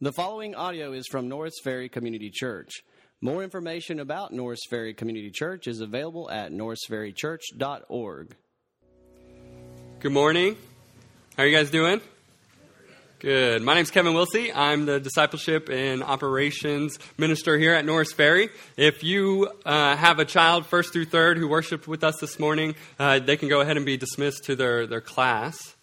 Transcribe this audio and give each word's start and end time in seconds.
The 0.00 0.12
following 0.12 0.54
audio 0.54 0.92
is 0.92 1.08
from 1.10 1.28
Norris 1.28 1.54
Ferry 1.64 1.88
Community 1.88 2.30
Church. 2.30 2.84
More 3.20 3.42
information 3.42 3.98
about 3.98 4.32
Norris 4.32 4.60
Ferry 4.70 4.94
Community 4.94 5.32
Church 5.32 5.66
is 5.66 5.80
available 5.80 6.30
at 6.30 6.52
norrisferrychurch.org. 6.52 8.36
Good 9.98 10.12
morning. 10.12 10.56
How 11.36 11.42
are 11.42 11.46
you 11.46 11.56
guys 11.56 11.72
doing? 11.72 12.00
Good. 13.18 13.60
My 13.62 13.74
name's 13.74 13.90
Kevin 13.90 14.12
Wilsey. 14.12 14.52
I'm 14.54 14.86
the 14.86 15.00
discipleship 15.00 15.68
and 15.68 16.04
operations 16.04 17.00
minister 17.16 17.58
here 17.58 17.74
at 17.74 17.84
Norris 17.84 18.12
Ferry. 18.12 18.50
If 18.76 19.02
you 19.02 19.50
uh, 19.66 19.96
have 19.96 20.20
a 20.20 20.24
child, 20.24 20.66
first 20.66 20.92
through 20.92 21.06
third, 21.06 21.38
who 21.38 21.48
worshiped 21.48 21.88
with 21.88 22.04
us 22.04 22.14
this 22.20 22.38
morning, 22.38 22.76
uh, 23.00 23.18
they 23.18 23.36
can 23.36 23.48
go 23.48 23.62
ahead 23.62 23.76
and 23.76 23.84
be 23.84 23.96
dismissed 23.96 24.44
to 24.44 24.54
their, 24.54 24.86
their 24.86 25.00
class. 25.00 25.74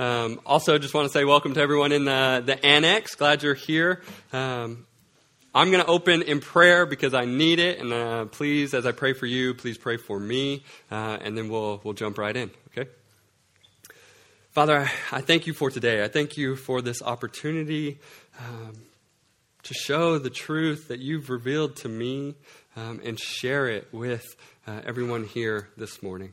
Um, 0.00 0.40
also, 0.46 0.78
just 0.78 0.94
want 0.94 1.08
to 1.08 1.12
say 1.12 1.26
welcome 1.26 1.52
to 1.52 1.60
everyone 1.60 1.92
in 1.92 2.06
the, 2.06 2.42
the 2.42 2.64
annex. 2.64 3.16
Glad 3.16 3.42
you're 3.42 3.52
here. 3.52 4.00
Um, 4.32 4.86
I'm 5.54 5.70
going 5.70 5.84
to 5.84 5.90
open 5.90 6.22
in 6.22 6.40
prayer 6.40 6.86
because 6.86 7.12
I 7.12 7.26
need 7.26 7.58
it, 7.58 7.78
and 7.80 7.92
uh, 7.92 8.24
please, 8.24 8.72
as 8.72 8.86
I 8.86 8.92
pray 8.92 9.12
for 9.12 9.26
you, 9.26 9.52
please 9.52 9.76
pray 9.76 9.98
for 9.98 10.18
me, 10.18 10.64
uh, 10.90 11.18
and 11.20 11.36
then 11.36 11.50
we'll 11.50 11.82
we'll 11.84 11.92
jump 11.92 12.16
right 12.16 12.34
in. 12.34 12.50
Okay. 12.68 12.88
Father, 14.52 14.90
I, 15.12 15.20
thank 15.20 15.46
you 15.46 15.52
for 15.52 15.70
today. 15.70 16.02
I 16.02 16.08
thank 16.08 16.38
you 16.38 16.56
for 16.56 16.80
this 16.80 17.02
opportunity 17.02 17.98
um, 18.38 18.72
to 19.64 19.74
show 19.74 20.16
the 20.16 20.30
truth 20.30 20.88
that 20.88 21.00
you've 21.00 21.28
revealed 21.28 21.76
to 21.76 21.90
me 21.90 22.36
um, 22.74 23.02
and 23.04 23.20
share 23.20 23.68
it 23.68 23.92
with 23.92 24.24
uh, 24.66 24.80
everyone 24.86 25.24
here 25.24 25.68
this 25.76 26.02
morning. 26.02 26.32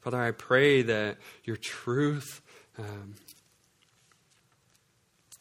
Father, 0.00 0.20
I 0.20 0.32
pray 0.32 0.82
that 0.82 1.18
your 1.44 1.56
truth 1.56 2.42
um, 2.80 3.14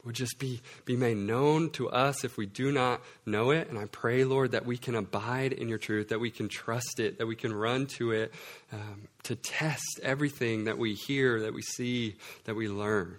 would 0.06 0.16
just 0.16 0.40
be, 0.40 0.62
be 0.86 0.96
made 0.96 1.18
known 1.18 1.70
to 1.72 1.90
us 1.90 2.24
if 2.24 2.38
we 2.38 2.46
do 2.46 2.72
not 2.72 3.02
know 3.26 3.52
it. 3.52 3.70
And 3.70 3.78
I 3.78 3.86
pray, 3.86 4.24
Lord, 4.24 4.52
that 4.52 4.66
we 4.66 4.78
can 4.78 4.96
abide 4.96 5.54
in 5.54 5.68
your 5.68 5.78
truth, 5.78 6.10
that 6.10 6.20
we 6.20 6.32
can 6.32 6.48
trust 6.48 7.00
it, 7.00 7.18
that 7.18 7.28
we 7.28 7.36
can 7.36 7.54
run 7.54 7.86
to 7.98 8.12
it 8.12 8.34
um, 8.72 9.08
to 9.24 9.36
test 9.36 10.00
everything 10.02 10.66
that 10.66 10.78
we 10.78 10.94
hear, 10.94 11.42
that 11.42 11.54
we 11.54 11.62
see, 11.62 12.16
that 12.46 12.56
we 12.56 12.70
learn. 12.70 13.18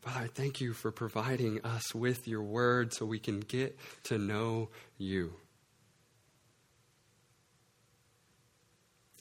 Father, 0.00 0.20
I 0.24 0.26
thank 0.26 0.60
you 0.60 0.72
for 0.72 0.90
providing 0.90 1.64
us 1.64 1.94
with 1.94 2.26
your 2.26 2.42
word 2.42 2.92
so 2.92 3.06
we 3.06 3.18
can 3.18 3.40
get 3.40 3.78
to 4.04 4.18
know 4.18 4.68
you. 4.96 5.32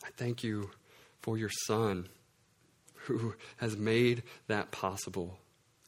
I 0.03 0.09
thank 0.17 0.43
you 0.43 0.71
for 1.21 1.37
your 1.37 1.51
Son 1.67 2.07
who 3.07 3.33
has 3.57 3.77
made 3.77 4.23
that 4.47 4.71
possible, 4.71 5.37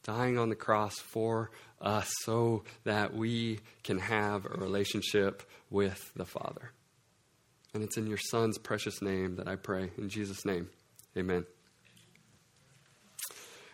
dying 0.03 0.37
on 0.37 0.49
the 0.49 0.55
cross 0.55 0.97
for 0.99 1.51
us 1.81 2.11
so 2.23 2.63
that 2.83 3.13
we 3.13 3.59
can 3.83 3.99
have 3.99 4.45
a 4.45 4.57
relationship 4.57 5.43
with 5.69 6.11
the 6.15 6.25
Father. 6.25 6.71
And 7.73 7.83
it's 7.83 7.97
in 7.97 8.07
your 8.07 8.17
Son's 8.17 8.57
precious 8.57 9.01
name 9.01 9.35
that 9.35 9.47
I 9.47 9.55
pray. 9.55 9.91
In 9.97 10.09
Jesus' 10.09 10.45
name, 10.45 10.69
amen. 11.15 11.45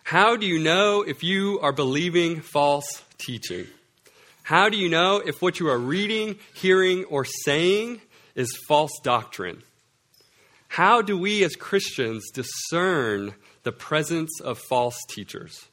How 0.04 0.36
do 0.36 0.46
you 0.46 0.60
know 0.60 1.02
if 1.02 1.24
you 1.24 1.58
are 1.60 1.72
believing 1.72 2.40
false 2.40 3.02
teaching? 3.18 3.66
How 4.42 4.68
do 4.68 4.76
you 4.76 4.88
know 4.88 5.16
if 5.24 5.42
what 5.42 5.58
you 5.58 5.68
are 5.68 5.78
reading, 5.78 6.38
hearing, 6.54 7.04
or 7.06 7.24
saying 7.24 8.00
is 8.36 8.56
false 8.68 8.92
doctrine? 9.02 9.62
How 10.68 11.02
do 11.02 11.16
we 11.16 11.44
as 11.44 11.56
Christians 11.56 12.30
discern 12.32 13.34
the 13.62 13.72
presence 13.72 14.40
of 14.40 14.58
false 14.58 14.98
teachers? 15.08 15.66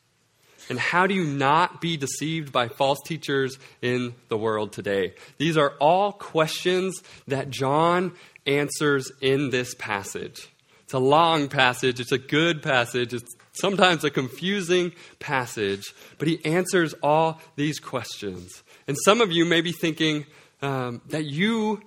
And 0.69 0.79
how 0.79 1.07
do 1.07 1.13
you 1.13 1.25
not 1.25 1.81
be 1.81 1.97
deceived 1.97 2.51
by 2.51 2.69
false 2.69 2.99
teachers 3.05 3.57
in 3.81 4.15
the 4.29 4.37
world 4.37 4.71
today? 4.71 5.13
These 5.37 5.57
are 5.57 5.73
all 5.79 6.13
questions 6.13 7.01
that 7.27 7.49
John 7.49 8.13
answers 8.45 9.11
in 9.21 9.49
this 9.49 9.75
passage. 9.75 10.47
It's 10.83 10.93
a 10.93 10.99
long 10.99 11.47
passage, 11.47 11.99
it's 11.99 12.11
a 12.11 12.17
good 12.17 12.61
passage, 12.61 13.13
it's 13.13 13.35
sometimes 13.53 14.03
a 14.03 14.09
confusing 14.09 14.93
passage, 15.19 15.93
but 16.17 16.27
he 16.27 16.43
answers 16.45 16.93
all 17.01 17.41
these 17.55 17.79
questions. 17.79 18.63
And 18.87 18.97
some 19.03 19.21
of 19.21 19.31
you 19.31 19.45
may 19.45 19.61
be 19.61 19.71
thinking 19.71 20.25
um, 20.61 21.01
that 21.07 21.25
you 21.25 21.81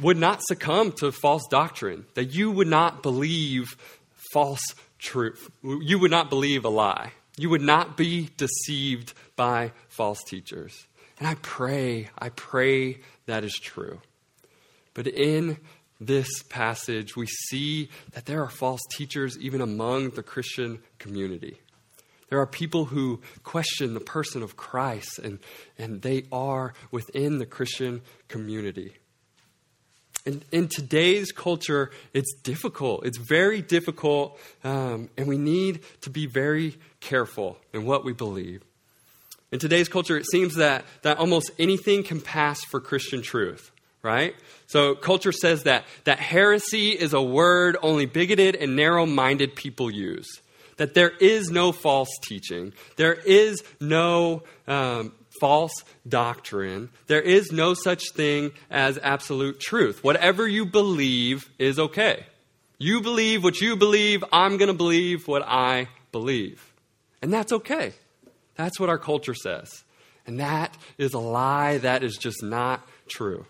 would 0.00 0.16
not 0.16 0.40
succumb 0.42 0.92
to 0.92 1.12
false 1.12 1.46
doctrine, 1.50 2.06
that 2.14 2.34
you 2.34 2.50
would 2.50 2.68
not 2.68 3.02
believe 3.02 3.76
false 4.32 4.62
truth. 4.98 5.50
You 5.62 5.98
would 5.98 6.10
not 6.10 6.30
believe 6.30 6.64
a 6.64 6.68
lie. 6.68 7.12
You 7.36 7.50
would 7.50 7.62
not 7.62 7.96
be 7.96 8.30
deceived 8.36 9.14
by 9.36 9.72
false 9.88 10.22
teachers. 10.24 10.86
And 11.18 11.28
I 11.28 11.36
pray, 11.42 12.08
I 12.18 12.30
pray 12.30 13.00
that 13.26 13.44
is 13.44 13.54
true. 13.54 14.00
But 14.94 15.06
in 15.06 15.58
this 16.00 16.42
passage, 16.44 17.16
we 17.16 17.26
see 17.26 17.90
that 18.12 18.26
there 18.26 18.42
are 18.42 18.48
false 18.48 18.80
teachers 18.92 19.38
even 19.38 19.60
among 19.60 20.10
the 20.10 20.22
Christian 20.22 20.80
community. 20.98 21.60
There 22.30 22.40
are 22.40 22.46
people 22.46 22.86
who 22.86 23.20
question 23.42 23.92
the 23.92 24.00
person 24.00 24.42
of 24.42 24.56
Christ, 24.56 25.18
and, 25.18 25.40
and 25.76 26.00
they 26.00 26.24
are 26.30 26.74
within 26.90 27.38
the 27.38 27.46
Christian 27.46 28.02
community. 28.28 28.94
In, 30.26 30.42
in 30.52 30.68
today's 30.68 31.32
culture, 31.32 31.90
it's 32.12 32.34
difficult. 32.42 33.06
It's 33.06 33.16
very 33.16 33.62
difficult, 33.62 34.38
um, 34.64 35.08
and 35.16 35.26
we 35.26 35.38
need 35.38 35.80
to 36.02 36.10
be 36.10 36.26
very 36.26 36.76
careful 37.00 37.56
in 37.72 37.86
what 37.86 38.04
we 38.04 38.12
believe. 38.12 38.62
In 39.50 39.58
today's 39.58 39.88
culture, 39.88 40.16
it 40.16 40.26
seems 40.30 40.56
that, 40.56 40.84
that 41.02 41.18
almost 41.18 41.50
anything 41.58 42.04
can 42.04 42.20
pass 42.20 42.62
for 42.62 42.80
Christian 42.80 43.22
truth, 43.22 43.72
right? 44.02 44.34
So, 44.66 44.94
culture 44.94 45.32
says 45.32 45.64
that, 45.64 45.84
that 46.04 46.20
heresy 46.20 46.90
is 46.90 47.12
a 47.14 47.22
word 47.22 47.76
only 47.82 48.06
bigoted 48.06 48.54
and 48.54 48.76
narrow 48.76 49.06
minded 49.06 49.56
people 49.56 49.90
use. 49.90 50.28
That 50.76 50.94
there 50.94 51.10
is 51.10 51.50
no 51.50 51.72
false 51.72 52.10
teaching, 52.22 52.74
there 52.96 53.14
is 53.14 53.64
no 53.80 54.44
um, 54.68 55.12
false 55.40 55.72
doctrine. 56.06 56.90
There 57.06 57.22
is 57.22 57.50
no 57.50 57.74
such 57.74 58.12
thing 58.12 58.52
as 58.70 58.98
absolute 59.02 59.58
truth. 59.58 60.04
Whatever 60.04 60.46
you 60.46 60.66
believe 60.66 61.50
is 61.58 61.78
okay. 61.78 62.26
You 62.78 63.00
believe 63.00 63.42
what 63.42 63.60
you 63.60 63.76
believe, 63.76 64.22
I'm 64.32 64.58
going 64.58 64.68
to 64.68 64.74
believe 64.74 65.26
what 65.26 65.42
I 65.44 65.88
believe. 66.12 66.72
And 67.20 67.32
that's 67.32 67.52
okay. 67.52 67.92
That's 68.54 68.78
what 68.78 68.88
our 68.88 68.98
culture 68.98 69.34
says. 69.34 69.84
And 70.26 70.40
that 70.40 70.76
is 70.96 71.14
a 71.14 71.18
lie. 71.18 71.78
That 71.78 72.04
is 72.04 72.16
just 72.16 72.42
not 72.42 72.86
true. 73.08 73.46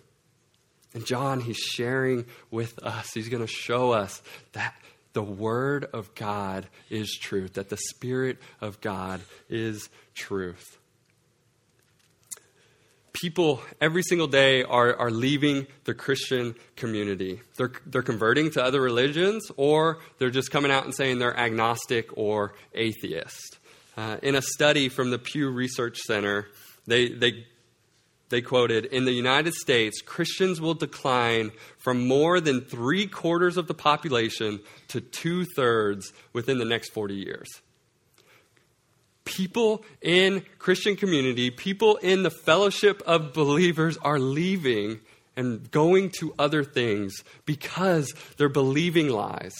And 0.94 1.06
John, 1.06 1.40
he's 1.40 1.58
sharing 1.58 2.24
with 2.50 2.82
us, 2.82 3.12
he's 3.12 3.28
going 3.28 3.46
to 3.46 3.52
show 3.52 3.92
us 3.92 4.22
that 4.52 4.74
the 5.12 5.22
Word 5.22 5.84
of 5.92 6.14
God 6.14 6.66
is 6.88 7.16
truth, 7.20 7.54
that 7.54 7.68
the 7.68 7.76
Spirit 7.76 8.38
of 8.60 8.80
God 8.80 9.20
is 9.48 9.88
truth 10.14 10.79
people 13.12 13.60
every 13.80 14.02
single 14.02 14.26
day 14.26 14.62
are, 14.62 14.94
are 14.96 15.10
leaving 15.10 15.66
the 15.84 15.94
Christian 15.94 16.54
community. 16.76 17.40
They're, 17.56 17.72
they're 17.86 18.02
converting 18.02 18.50
to 18.52 18.62
other 18.62 18.80
religions, 18.80 19.50
or 19.56 19.98
they're 20.18 20.30
just 20.30 20.50
coming 20.50 20.70
out 20.70 20.84
and 20.84 20.94
saying 20.94 21.18
they're 21.18 21.36
agnostic 21.36 22.16
or 22.16 22.54
atheist. 22.74 23.58
Uh, 23.96 24.18
in 24.22 24.34
a 24.34 24.42
study 24.42 24.88
from 24.88 25.10
the 25.10 25.18
Pew 25.18 25.50
Research 25.50 25.98
Center, 25.98 26.48
they, 26.86 27.08
they, 27.08 27.46
they 28.28 28.40
quoted 28.40 28.86
In 28.86 29.04
the 29.04 29.12
United 29.12 29.54
States, 29.54 30.00
Christians 30.00 30.60
will 30.60 30.74
decline 30.74 31.50
from 31.78 32.06
more 32.06 32.40
than 32.40 32.62
three 32.62 33.06
quarters 33.06 33.56
of 33.56 33.66
the 33.66 33.74
population 33.74 34.60
to 34.88 35.00
two 35.00 35.44
thirds 35.56 36.12
within 36.32 36.58
the 36.58 36.64
next 36.64 36.90
40 36.92 37.14
years 37.14 37.48
people 39.30 39.84
in 40.02 40.44
Christian 40.58 40.96
community, 40.96 41.50
people 41.50 41.96
in 41.96 42.24
the 42.24 42.30
fellowship 42.30 43.00
of 43.06 43.32
believers 43.32 43.96
are 43.98 44.18
leaving 44.18 45.00
and 45.36 45.70
going 45.70 46.10
to 46.18 46.34
other 46.38 46.64
things 46.64 47.22
because 47.46 48.12
they're 48.36 48.48
believing 48.48 49.08
lies. 49.08 49.56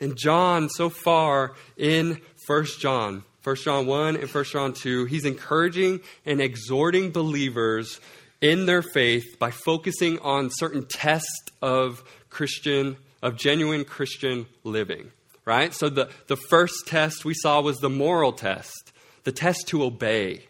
And 0.00 0.16
John, 0.16 0.68
so 0.68 0.88
far 0.88 1.54
in 1.76 2.20
1 2.46 2.64
John, 2.78 3.24
1 3.42 3.56
John 3.56 3.86
1 3.86 4.16
and 4.16 4.28
1 4.28 4.44
John 4.44 4.72
2, 4.72 5.06
he's 5.06 5.24
encouraging 5.24 6.00
and 6.24 6.40
exhorting 6.40 7.10
believers 7.10 8.00
in 8.40 8.66
their 8.66 8.82
faith 8.82 9.38
by 9.38 9.50
focusing 9.50 10.18
on 10.20 10.50
certain 10.52 10.86
tests 10.86 11.50
of 11.60 12.04
Christian, 12.30 12.96
of 13.22 13.36
genuine 13.36 13.84
Christian 13.84 14.46
living 14.62 15.10
right? 15.46 15.72
So 15.72 15.88
the, 15.88 16.10
the 16.26 16.36
first 16.36 16.86
test 16.86 17.24
we 17.24 17.32
saw 17.32 17.62
was 17.62 17.78
the 17.78 17.88
moral 17.88 18.32
test, 18.32 18.92
the 19.24 19.32
test 19.32 19.68
to 19.68 19.82
obey. 19.84 20.46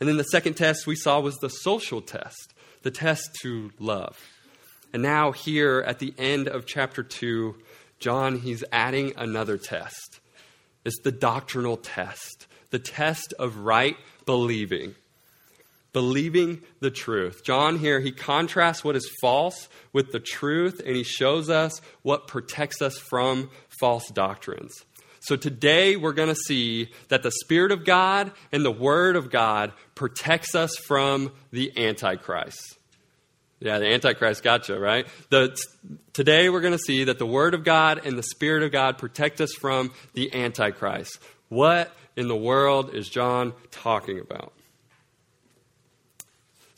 And 0.00 0.08
then 0.08 0.16
the 0.16 0.24
second 0.24 0.54
test 0.54 0.86
we 0.86 0.96
saw 0.96 1.20
was 1.20 1.36
the 1.36 1.50
social 1.50 2.00
test, 2.00 2.54
the 2.82 2.90
test 2.90 3.28
to 3.42 3.72
love. 3.78 4.18
And 4.92 5.02
now, 5.02 5.32
here 5.32 5.82
at 5.86 6.00
the 6.00 6.12
end 6.18 6.48
of 6.48 6.66
chapter 6.66 7.02
2, 7.02 7.56
John, 7.98 8.40
he's 8.40 8.62
adding 8.72 9.12
another 9.16 9.56
test 9.56 10.20
It's 10.84 11.00
the 11.02 11.12
doctrinal 11.12 11.76
test, 11.76 12.46
the 12.70 12.78
test 12.78 13.32
of 13.38 13.58
right 13.58 13.96
believing. 14.26 14.94
Believing 15.92 16.62
the 16.80 16.90
truth. 16.90 17.44
John 17.44 17.78
here, 17.78 18.00
he 18.00 18.12
contrasts 18.12 18.82
what 18.82 18.96
is 18.96 19.10
false 19.20 19.68
with 19.92 20.10
the 20.10 20.20
truth, 20.20 20.80
and 20.84 20.96
he 20.96 21.02
shows 21.02 21.50
us 21.50 21.80
what 22.02 22.26
protects 22.26 22.80
us 22.80 22.96
from 22.96 23.50
false 23.68 24.08
doctrines. 24.08 24.72
So 25.20 25.36
today 25.36 25.96
we're 25.96 26.14
going 26.14 26.30
to 26.30 26.34
see 26.34 26.88
that 27.08 27.22
the 27.22 27.30
Spirit 27.30 27.70
of 27.70 27.84
God 27.84 28.32
and 28.50 28.64
the 28.64 28.72
Word 28.72 29.14
of 29.14 29.30
God 29.30 29.72
protects 29.94 30.54
us 30.54 30.74
from 30.88 31.30
the 31.52 31.70
Antichrist. 31.76 32.78
Yeah, 33.60 33.78
the 33.78 33.86
Antichrist 33.86 34.42
gotcha, 34.42 34.80
right? 34.80 35.06
The, 35.30 35.56
today 36.12 36.48
we're 36.48 36.60
going 36.60 36.72
to 36.72 36.78
see 36.84 37.04
that 37.04 37.20
the 37.20 37.26
Word 37.26 37.54
of 37.54 37.62
God 37.62 38.04
and 38.04 38.18
the 38.18 38.24
Spirit 38.24 38.64
of 38.64 38.72
God 38.72 38.98
protect 38.98 39.40
us 39.40 39.52
from 39.52 39.92
the 40.14 40.34
Antichrist. 40.34 41.20
What 41.48 41.94
in 42.16 42.26
the 42.26 42.36
world 42.36 42.92
is 42.92 43.08
John 43.08 43.52
talking 43.70 44.18
about? 44.18 44.52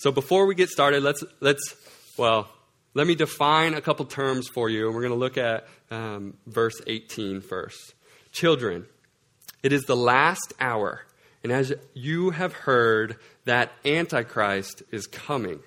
So 0.04 0.12
before 0.12 0.44
we 0.44 0.54
get 0.54 0.68
started, 0.68 1.02
let's 1.02 1.24
let's 1.40 1.74
well, 2.18 2.50
let 2.92 3.06
me 3.06 3.14
define 3.14 3.72
a 3.72 3.80
couple 3.80 4.04
terms 4.04 4.46
for 4.52 4.68
you, 4.68 4.84
and 4.84 4.94
we're 4.94 5.00
going 5.00 5.14
to 5.14 5.18
look 5.18 5.38
at 5.38 5.66
um, 5.90 6.36
verse 6.46 6.74
18 6.86 7.40
first. 7.40 7.94
Children, 8.30 8.84
it 9.62 9.72
is 9.72 9.84
the 9.84 9.96
last 9.96 10.52
hour, 10.60 11.06
and 11.42 11.50
as 11.50 11.72
you 11.94 12.32
have 12.32 12.52
heard 12.52 13.16
that 13.46 13.72
Antichrist 13.82 14.82
is 14.90 15.06
coming. 15.06 15.60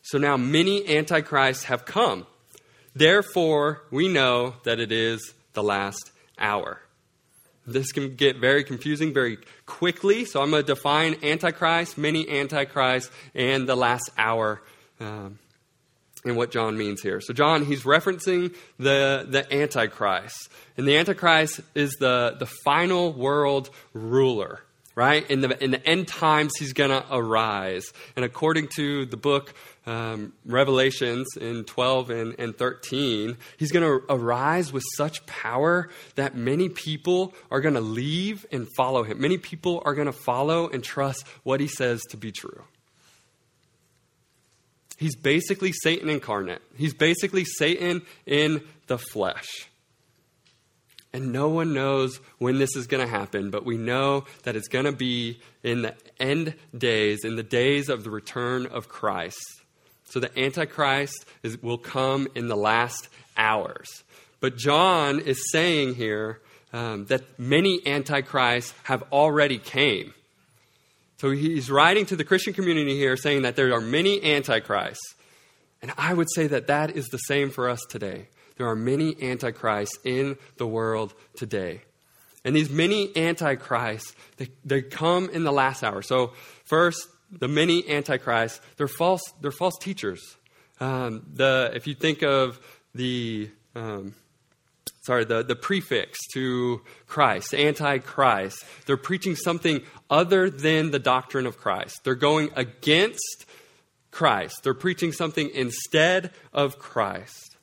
So 0.00 0.16
now 0.16 0.38
many 0.38 0.88
Antichrists 0.88 1.64
have 1.64 1.84
come. 1.84 2.26
Therefore, 2.94 3.82
we 3.90 4.08
know 4.08 4.54
that 4.64 4.80
it 4.80 4.92
is 4.92 5.34
the 5.52 5.62
last 5.62 6.10
hour. 6.38 6.80
This 7.68 7.92
can 7.92 8.16
get 8.16 8.38
very 8.38 8.64
confusing 8.64 9.12
very 9.12 9.38
quickly, 9.66 10.24
so 10.24 10.40
I'm 10.42 10.50
going 10.50 10.64
to 10.64 10.74
define 10.74 11.16
Antichrist, 11.22 11.98
many 11.98 12.28
Antichrists, 12.28 13.10
and 13.34 13.68
the 13.68 13.76
last 13.76 14.10
hour. 14.16 14.62
Um, 15.00 15.38
and 16.24 16.36
what 16.36 16.50
John 16.50 16.76
means 16.76 17.00
here. 17.00 17.20
So 17.20 17.32
John, 17.32 17.64
he's 17.64 17.82
referencing 17.82 18.54
the, 18.78 19.26
the 19.28 19.52
Antichrist. 19.54 20.50
And 20.76 20.86
the 20.86 20.96
Antichrist 20.96 21.60
is 21.74 21.92
the, 22.00 22.36
the 22.38 22.46
final 22.46 23.12
world 23.12 23.70
ruler, 23.92 24.60
right? 24.94 25.28
In 25.30 25.40
the, 25.40 25.62
in 25.62 25.70
the 25.70 25.86
end 25.86 26.08
times, 26.08 26.52
he's 26.58 26.72
going 26.72 26.90
to 26.90 27.04
arise. 27.10 27.92
And 28.16 28.24
according 28.24 28.68
to 28.76 29.06
the 29.06 29.16
book 29.16 29.54
um, 29.88 30.34
Revelations 30.44 31.26
in 31.40 31.64
12 31.64 32.10
and, 32.10 32.34
and 32.38 32.56
13, 32.56 33.38
he's 33.56 33.72
going 33.72 33.84
to 33.84 34.04
arise 34.12 34.70
with 34.70 34.84
such 34.96 35.24
power 35.24 35.88
that 36.14 36.36
many 36.36 36.68
people 36.68 37.34
are 37.50 37.62
going 37.62 37.74
to 37.74 37.80
leave 37.80 38.44
and 38.52 38.68
follow 38.76 39.02
him. 39.02 39.18
Many 39.18 39.38
people 39.38 39.82
are 39.86 39.94
going 39.94 40.06
to 40.06 40.12
follow 40.12 40.68
and 40.68 40.84
trust 40.84 41.26
what 41.42 41.60
he 41.60 41.66
says 41.66 42.02
to 42.10 42.18
be 42.18 42.30
true. 42.30 42.64
He's 44.98 45.16
basically 45.16 45.72
Satan 45.72 46.10
incarnate. 46.10 46.60
He's 46.76 46.92
basically 46.92 47.44
Satan 47.44 48.02
in 48.26 48.60
the 48.88 48.98
flesh. 48.98 49.68
And 51.14 51.32
no 51.32 51.48
one 51.48 51.72
knows 51.72 52.20
when 52.38 52.58
this 52.58 52.76
is 52.76 52.86
going 52.86 53.02
to 53.02 53.10
happen, 53.10 53.50
but 53.50 53.64
we 53.64 53.78
know 53.78 54.24
that 54.42 54.54
it's 54.54 54.68
going 54.68 54.84
to 54.84 54.92
be 54.92 55.40
in 55.62 55.82
the 55.82 55.94
end 56.20 56.54
days, 56.76 57.20
in 57.24 57.36
the 57.36 57.42
days 57.42 57.88
of 57.88 58.04
the 58.04 58.10
return 58.10 58.66
of 58.66 58.88
Christ. 58.88 59.38
So 60.10 60.20
the 60.20 60.38
Antichrist 60.38 61.24
is, 61.42 61.62
will 61.62 61.78
come 61.78 62.28
in 62.34 62.48
the 62.48 62.56
last 62.56 63.08
hours. 63.36 64.04
But 64.40 64.56
John 64.56 65.20
is 65.20 65.50
saying 65.50 65.94
here 65.94 66.40
um, 66.72 67.06
that 67.06 67.38
many 67.38 67.80
Antichrists 67.86 68.74
have 68.84 69.02
already 69.12 69.58
came. 69.58 70.14
So 71.18 71.30
he's 71.30 71.70
writing 71.70 72.06
to 72.06 72.16
the 72.16 72.24
Christian 72.24 72.52
community 72.52 72.96
here 72.96 73.16
saying 73.16 73.42
that 73.42 73.56
there 73.56 73.72
are 73.74 73.80
many 73.80 74.22
antichrists. 74.22 75.14
And 75.82 75.92
I 75.98 76.14
would 76.14 76.28
say 76.32 76.46
that 76.46 76.68
that 76.68 76.96
is 76.96 77.06
the 77.08 77.18
same 77.18 77.50
for 77.50 77.68
us 77.68 77.80
today. 77.88 78.28
There 78.56 78.68
are 78.68 78.76
many 78.76 79.16
antichrists 79.20 79.98
in 80.04 80.36
the 80.58 80.66
world 80.66 81.14
today. 81.36 81.82
And 82.44 82.54
these 82.54 82.70
many 82.70 83.16
antichrists, 83.16 84.14
they, 84.36 84.48
they 84.64 84.82
come 84.82 85.28
in 85.30 85.42
the 85.42 85.52
last 85.52 85.82
hour. 85.82 86.02
So 86.02 86.34
first, 86.64 87.08
the 87.30 87.48
many 87.48 87.88
antichrists, 87.88 88.60
they're 88.76 88.88
false, 88.88 89.22
they're 89.40 89.50
false 89.50 89.76
teachers. 89.78 90.36
Um, 90.80 91.26
the, 91.34 91.70
if 91.74 91.86
you 91.86 91.94
think 91.94 92.22
of 92.22 92.60
the, 92.94 93.50
um, 93.74 94.14
sorry, 95.02 95.24
the, 95.24 95.42
the 95.42 95.56
prefix 95.56 96.18
to 96.34 96.82
Christ, 97.06 97.54
antichrist. 97.54 98.64
They're 98.86 98.96
preaching 98.96 99.36
something 99.36 99.82
other 100.10 100.50
than 100.50 100.90
the 100.90 100.98
doctrine 100.98 101.46
of 101.46 101.58
Christ. 101.58 102.04
They're 102.04 102.14
going 102.14 102.50
against 102.56 103.46
Christ. 104.10 104.62
They're 104.62 104.74
preaching 104.74 105.12
something 105.12 105.50
instead 105.54 106.32
of 106.52 106.78
Christ. 106.78 107.56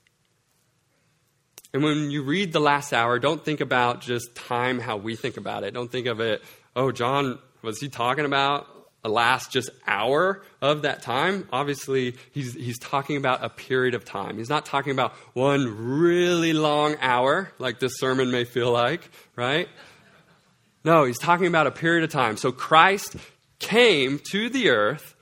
And 1.73 1.83
when 1.83 2.09
you 2.09 2.23
read 2.23 2.53
the 2.53 2.61
last 2.61 2.93
hour, 2.93 3.19
don't 3.19 3.43
think 3.43 3.59
about 3.59 4.01
just 4.01 4.33
time 4.35 4.79
how 4.79 4.97
we 4.97 5.15
think 5.15 5.37
about 5.37 5.63
it. 5.63 5.73
Don't 5.73 5.91
think 5.91 6.07
of 6.07 6.19
it, 6.21 6.41
oh, 6.75 6.91
John, 6.91 7.37
was 7.61 7.79
he 7.79 7.89
talking 7.89 8.25
about 8.25 8.67
last 9.09 9.51
just 9.51 9.69
hour 9.87 10.41
of 10.61 10.83
that 10.83 11.01
time, 11.01 11.47
obviously 11.51 12.15
he's, 12.31 12.53
he's 12.53 12.79
talking 12.79 13.17
about 13.17 13.43
a 13.43 13.49
period 13.49 13.93
of 13.93 14.05
time. 14.05 14.37
He's 14.37 14.49
not 14.49 14.65
talking 14.65 14.91
about 14.91 15.13
one 15.33 15.97
really 15.99 16.53
long 16.53 16.95
hour, 16.99 17.51
like 17.59 17.79
this 17.79 17.97
sermon 17.97 18.31
may 18.31 18.43
feel 18.43 18.71
like, 18.71 19.09
right? 19.35 19.67
No, 20.83 21.05
he's 21.05 21.19
talking 21.19 21.47
about 21.47 21.67
a 21.67 21.71
period 21.71 22.03
of 22.03 22.11
time. 22.11 22.37
So 22.37 22.51
Christ 22.51 23.15
came 23.59 24.19
to 24.31 24.49
the 24.49 24.69
earth 24.69 25.14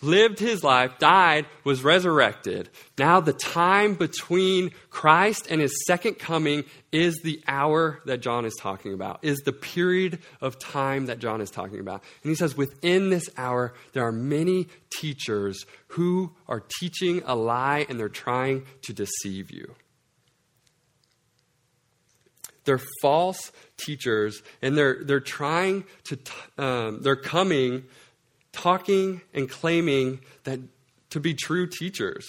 lived 0.00 0.38
his 0.38 0.62
life, 0.62 0.98
died, 0.98 1.46
was 1.64 1.82
resurrected. 1.82 2.68
Now, 2.98 3.20
the 3.20 3.32
time 3.32 3.94
between 3.94 4.70
Christ 4.90 5.48
and 5.50 5.60
his 5.60 5.74
second 5.86 6.18
coming 6.18 6.64
is 6.92 7.20
the 7.22 7.42
hour 7.46 8.00
that 8.06 8.20
John 8.20 8.44
is 8.44 8.54
talking 8.58 8.94
about, 8.94 9.20
is 9.22 9.38
the 9.40 9.52
period 9.52 10.20
of 10.40 10.58
time 10.58 11.06
that 11.06 11.18
John 11.18 11.40
is 11.40 11.50
talking 11.50 11.80
about. 11.80 12.02
And 12.22 12.30
he 12.30 12.36
says, 12.36 12.56
within 12.56 13.10
this 13.10 13.28
hour, 13.36 13.74
there 13.92 14.06
are 14.06 14.12
many 14.12 14.68
teachers 14.90 15.64
who 15.88 16.32
are 16.46 16.62
teaching 16.80 17.22
a 17.26 17.34
lie 17.34 17.86
and 17.88 17.98
they're 17.98 18.08
trying 18.08 18.64
to 18.82 18.92
deceive 18.92 19.50
you. 19.50 19.74
They're 22.64 22.80
false 23.00 23.50
teachers, 23.78 24.42
and 24.60 24.76
they're, 24.76 25.02
they're 25.02 25.20
trying 25.20 25.84
to, 26.04 26.18
um, 26.58 27.00
they're 27.00 27.16
coming 27.16 27.84
talking 28.52 29.20
and 29.34 29.48
claiming 29.48 30.20
that 30.44 30.60
to 31.10 31.20
be 31.20 31.34
true 31.34 31.66
teachers, 31.66 32.26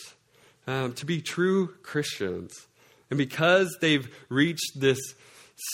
um, 0.68 0.94
to 0.94 1.06
be 1.06 1.22
true 1.22 1.76
Christians. 1.84 2.54
And 3.10 3.18
because 3.18 3.78
they've 3.82 4.08
reached 4.30 4.80
this 4.80 5.00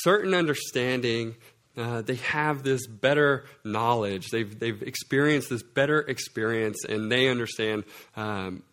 certain 0.03 0.33
understanding, 0.33 1.35
uh, 1.77 2.01
they 2.01 2.15
have 2.15 2.63
this 2.63 2.87
better 2.87 3.45
knowledge. 3.63 4.29
They've, 4.29 4.57
they've 4.57 4.81
experienced 4.81 5.49
this 5.49 5.63
better 5.63 5.99
experience, 5.99 6.85
and 6.87 7.11
they 7.11 7.27
understand 7.27 7.83
um, 8.15 8.63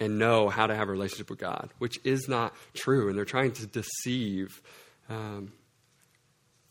and 0.00 0.18
know 0.18 0.48
how 0.48 0.66
to 0.66 0.74
have 0.74 0.88
a 0.88 0.92
relationship 0.92 1.30
with 1.30 1.38
God, 1.38 1.70
which 1.78 1.98
is 2.04 2.28
not 2.28 2.54
true. 2.74 3.08
And 3.08 3.16
they're 3.16 3.24
trying 3.24 3.52
to 3.52 3.66
deceive, 3.66 4.60
um, 5.08 5.52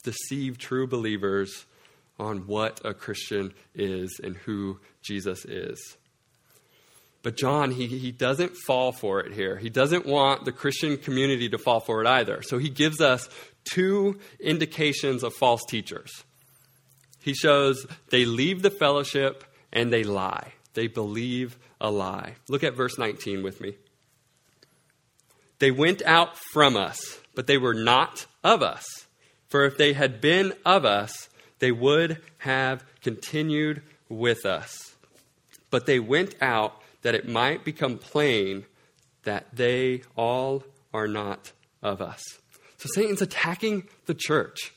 deceive 0.03 0.57
true 0.57 0.87
believers 0.87 1.65
on 2.19 2.47
what 2.47 2.81
a 2.83 2.93
Christian 2.93 3.53
is 3.75 4.19
and 4.23 4.35
who 4.37 4.79
Jesus 5.01 5.45
is. 5.45 5.97
But 7.23 7.37
John, 7.37 7.71
he, 7.71 7.87
he 7.87 8.11
doesn't 8.11 8.55
fall 8.55 8.91
for 8.91 9.19
it 9.19 9.33
here. 9.33 9.57
He 9.57 9.69
doesn't 9.69 10.05
want 10.05 10.45
the 10.45 10.51
Christian 10.51 10.97
community 10.97 11.49
to 11.49 11.57
fall 11.57 11.79
for 11.79 12.01
it 12.01 12.07
either. 12.07 12.41
So 12.41 12.57
he 12.57 12.69
gives 12.69 13.01
us 13.01 13.27
two 13.65 14.19
indications 14.39 15.23
of 15.23 15.33
false 15.33 15.63
teachers. 15.67 16.23
He 17.21 17.33
shows 17.33 17.85
they 18.09 18.25
leave 18.25 18.61
the 18.61 18.71
fellowship 18.71 19.43
and 19.73 19.91
they 19.91 20.03
lie. 20.03 20.53
They 20.73 20.87
believe 20.87 21.57
a 21.81 21.91
lie. 21.91 22.35
Look 22.47 22.63
at 22.63 22.75
verse 22.75 22.97
19 22.97 23.43
with 23.43 23.59
me. 23.59 23.75
They 25.59 25.71
went 25.71 26.01
out 26.03 26.37
from 26.53 26.77
us, 26.77 27.19
but 27.35 27.47
they 27.47 27.57
were 27.57 27.73
not 27.73 28.25
of 28.43 28.61
us. 28.61 28.85
For 29.49 29.65
if 29.65 29.77
they 29.77 29.93
had 29.93 30.21
been 30.21 30.53
of 30.65 30.85
us, 30.85 31.29
they 31.59 31.71
would 31.71 32.21
have 32.39 32.83
continued 33.01 33.81
with 34.09 34.45
us. 34.45 34.95
But 35.69 35.85
they 35.85 35.99
went 35.99 36.35
out 36.41 36.81
that 37.01 37.15
it 37.15 37.27
might 37.27 37.63
become 37.63 37.97
plain 37.97 38.65
that 39.23 39.47
they 39.53 40.03
all 40.15 40.63
are 40.93 41.07
not 41.07 41.51
of 41.81 42.01
us. 42.01 42.23
So 42.77 42.89
Satan's 42.93 43.21
attacking 43.21 43.87
the 44.05 44.13
church. 44.13 44.71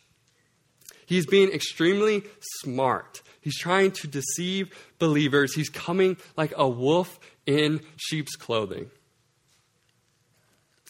He's 1.07 1.27
being 1.27 1.51
extremely 1.51 2.23
smart. 2.63 3.23
He's 3.41 3.59
trying 3.59 3.93
to 3.93 4.07
deceive 4.07 4.73
believers. 4.99 5.55
He's 5.55 5.69
coming 5.69 6.17
like 6.37 6.53
a 6.57 6.69
wolf 6.69 7.19
in 7.47 7.81
sheep's 7.97 8.37
clothing. 8.37 8.91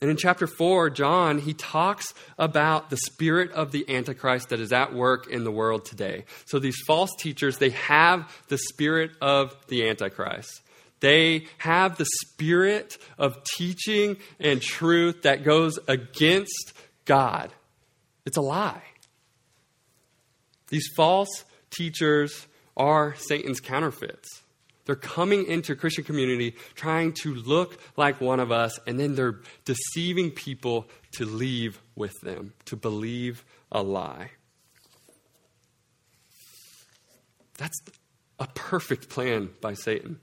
And 0.00 0.10
in 0.10 0.16
chapter 0.16 0.46
4, 0.46 0.88
John, 0.90 1.38
he 1.38 1.52
talks 1.52 2.14
about 2.38 2.88
the 2.88 2.96
spirit 2.96 3.52
of 3.52 3.70
the 3.70 3.84
Antichrist 3.94 4.48
that 4.48 4.58
is 4.58 4.72
at 4.72 4.94
work 4.94 5.26
in 5.26 5.44
the 5.44 5.50
world 5.50 5.84
today. 5.84 6.24
So 6.46 6.58
these 6.58 6.78
false 6.86 7.10
teachers, 7.18 7.58
they 7.58 7.70
have 7.70 8.30
the 8.48 8.56
spirit 8.56 9.10
of 9.20 9.54
the 9.68 9.88
Antichrist. 9.88 10.62
They 11.00 11.46
have 11.58 11.96
the 11.96 12.06
spirit 12.26 12.96
of 13.18 13.42
teaching 13.56 14.16
and 14.38 14.62
truth 14.62 15.22
that 15.22 15.44
goes 15.44 15.78
against 15.86 16.72
God. 17.04 17.50
It's 18.24 18.36
a 18.36 18.42
lie. 18.42 18.82
These 20.68 20.88
false 20.96 21.44
teachers 21.70 22.46
are 22.76 23.14
Satan's 23.16 23.60
counterfeits. 23.60 24.39
They're 24.86 24.96
coming 24.96 25.46
into 25.46 25.74
Christian 25.76 26.04
community 26.04 26.56
trying 26.74 27.12
to 27.22 27.34
look 27.34 27.78
like 27.96 28.20
one 28.20 28.40
of 28.40 28.50
us, 28.50 28.78
and 28.86 28.98
then 28.98 29.14
they're 29.14 29.40
deceiving 29.64 30.30
people 30.30 30.88
to 31.12 31.24
leave 31.24 31.80
with 31.94 32.18
them, 32.22 32.54
to 32.64 32.76
believe 32.76 33.44
a 33.70 33.82
lie. 33.82 34.30
That's 37.58 37.78
a 38.38 38.46
perfect 38.54 39.10
plan 39.10 39.50
by 39.60 39.74
Satan. 39.74 40.18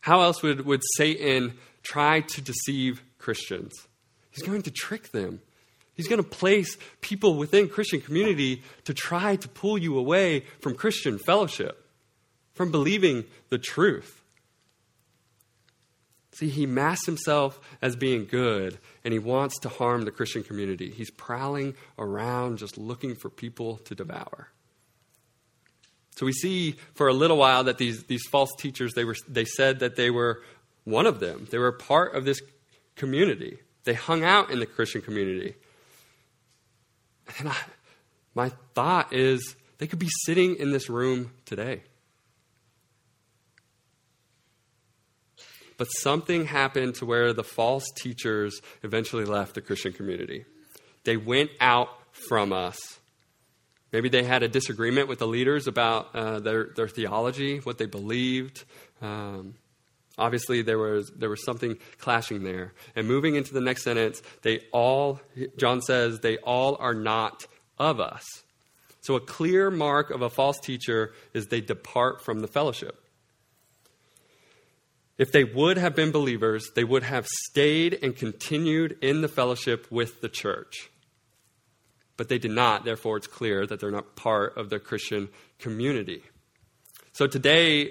How 0.00 0.20
else 0.22 0.42
would, 0.42 0.64
would 0.64 0.82
Satan 0.96 1.58
try 1.82 2.20
to 2.20 2.40
deceive 2.40 3.02
Christians? 3.18 3.74
He's 4.30 4.46
going 4.46 4.62
to 4.62 4.70
trick 4.70 5.10
them. 5.10 5.40
He's 5.94 6.06
going 6.06 6.22
to 6.22 6.28
place 6.28 6.78
people 7.00 7.34
within 7.34 7.68
Christian 7.68 8.00
community 8.00 8.62
to 8.84 8.94
try 8.94 9.34
to 9.34 9.48
pull 9.48 9.76
you 9.76 9.98
away 9.98 10.44
from 10.60 10.76
Christian 10.76 11.18
fellowship, 11.18 11.84
from 12.58 12.70
believing 12.72 13.24
the 13.48 13.56
truth. 13.56 14.22
See, 16.32 16.48
he 16.48 16.66
masks 16.66 17.06
himself 17.06 17.58
as 17.80 17.96
being 17.96 18.26
good, 18.26 18.78
and 19.04 19.12
he 19.12 19.18
wants 19.18 19.58
to 19.60 19.68
harm 19.68 20.02
the 20.02 20.10
Christian 20.10 20.42
community. 20.42 20.90
He's 20.90 21.10
prowling 21.10 21.74
around 21.98 22.58
just 22.58 22.76
looking 22.76 23.14
for 23.14 23.30
people 23.30 23.78
to 23.78 23.94
devour. 23.94 24.48
So 26.16 26.26
we 26.26 26.32
see 26.32 26.72
for 26.94 27.06
a 27.06 27.12
little 27.12 27.36
while 27.36 27.64
that 27.64 27.78
these, 27.78 28.04
these 28.04 28.26
false 28.28 28.50
teachers, 28.58 28.94
they, 28.94 29.04
were, 29.04 29.14
they 29.28 29.44
said 29.44 29.78
that 29.78 29.94
they 29.94 30.10
were 30.10 30.42
one 30.84 31.06
of 31.06 31.20
them. 31.20 31.46
They 31.50 31.58
were 31.58 31.72
part 31.72 32.14
of 32.16 32.24
this 32.24 32.40
community. 32.96 33.58
They 33.84 33.94
hung 33.94 34.24
out 34.24 34.50
in 34.50 34.58
the 34.58 34.66
Christian 34.66 35.00
community. 35.00 35.54
And 37.38 37.50
I, 37.50 37.56
my 38.34 38.50
thought 38.74 39.12
is 39.12 39.54
they 39.78 39.86
could 39.86 40.00
be 40.00 40.10
sitting 40.24 40.56
in 40.56 40.72
this 40.72 40.88
room 40.88 41.32
today. 41.46 41.82
But 45.78 45.86
something 45.86 46.44
happened 46.44 46.96
to 46.96 47.06
where 47.06 47.32
the 47.32 47.44
false 47.44 47.84
teachers 47.96 48.60
eventually 48.82 49.24
left 49.24 49.54
the 49.54 49.60
Christian 49.62 49.92
community. 49.92 50.44
They 51.04 51.16
went 51.16 51.50
out 51.60 51.88
from 52.28 52.52
us. 52.52 52.76
Maybe 53.92 54.08
they 54.08 54.24
had 54.24 54.42
a 54.42 54.48
disagreement 54.48 55.08
with 55.08 55.20
the 55.20 55.26
leaders 55.26 55.66
about 55.66 56.14
uh, 56.14 56.40
their, 56.40 56.70
their 56.76 56.88
theology, 56.88 57.58
what 57.58 57.78
they 57.78 57.86
believed. 57.86 58.64
Um, 59.00 59.54
obviously, 60.18 60.62
there 60.62 60.78
was, 60.78 61.10
there 61.16 61.30
was 61.30 61.42
something 61.44 61.78
clashing 61.98 62.42
there. 62.42 62.74
And 62.96 63.06
moving 63.06 63.36
into 63.36 63.54
the 63.54 63.60
next 63.60 63.84
sentence, 63.84 64.20
they 64.42 64.64
all, 64.72 65.20
John 65.56 65.80
says, 65.80 66.20
they 66.20 66.36
all 66.38 66.76
are 66.80 66.92
not 66.92 67.46
of 67.78 68.00
us. 68.00 68.24
So, 69.00 69.14
a 69.14 69.20
clear 69.20 69.70
mark 69.70 70.10
of 70.10 70.22
a 70.22 70.28
false 70.28 70.58
teacher 70.58 71.14
is 71.32 71.46
they 71.46 71.60
depart 71.60 72.22
from 72.22 72.40
the 72.40 72.48
fellowship. 72.48 73.00
If 75.18 75.32
they 75.32 75.42
would 75.44 75.76
have 75.78 75.96
been 75.96 76.12
believers, 76.12 76.70
they 76.74 76.84
would 76.84 77.02
have 77.02 77.26
stayed 77.26 77.98
and 78.02 78.14
continued 78.14 78.98
in 79.02 79.20
the 79.20 79.28
fellowship 79.28 79.90
with 79.90 80.20
the 80.20 80.28
church. 80.28 80.90
But 82.16 82.28
they 82.28 82.38
did 82.38 82.52
not, 82.52 82.84
therefore, 82.84 83.16
it's 83.16 83.26
clear 83.26 83.66
that 83.66 83.80
they're 83.80 83.90
not 83.90 84.16
part 84.16 84.56
of 84.56 84.70
the 84.70 84.78
Christian 84.78 85.28
community. 85.58 86.22
So 87.12 87.26
today, 87.26 87.90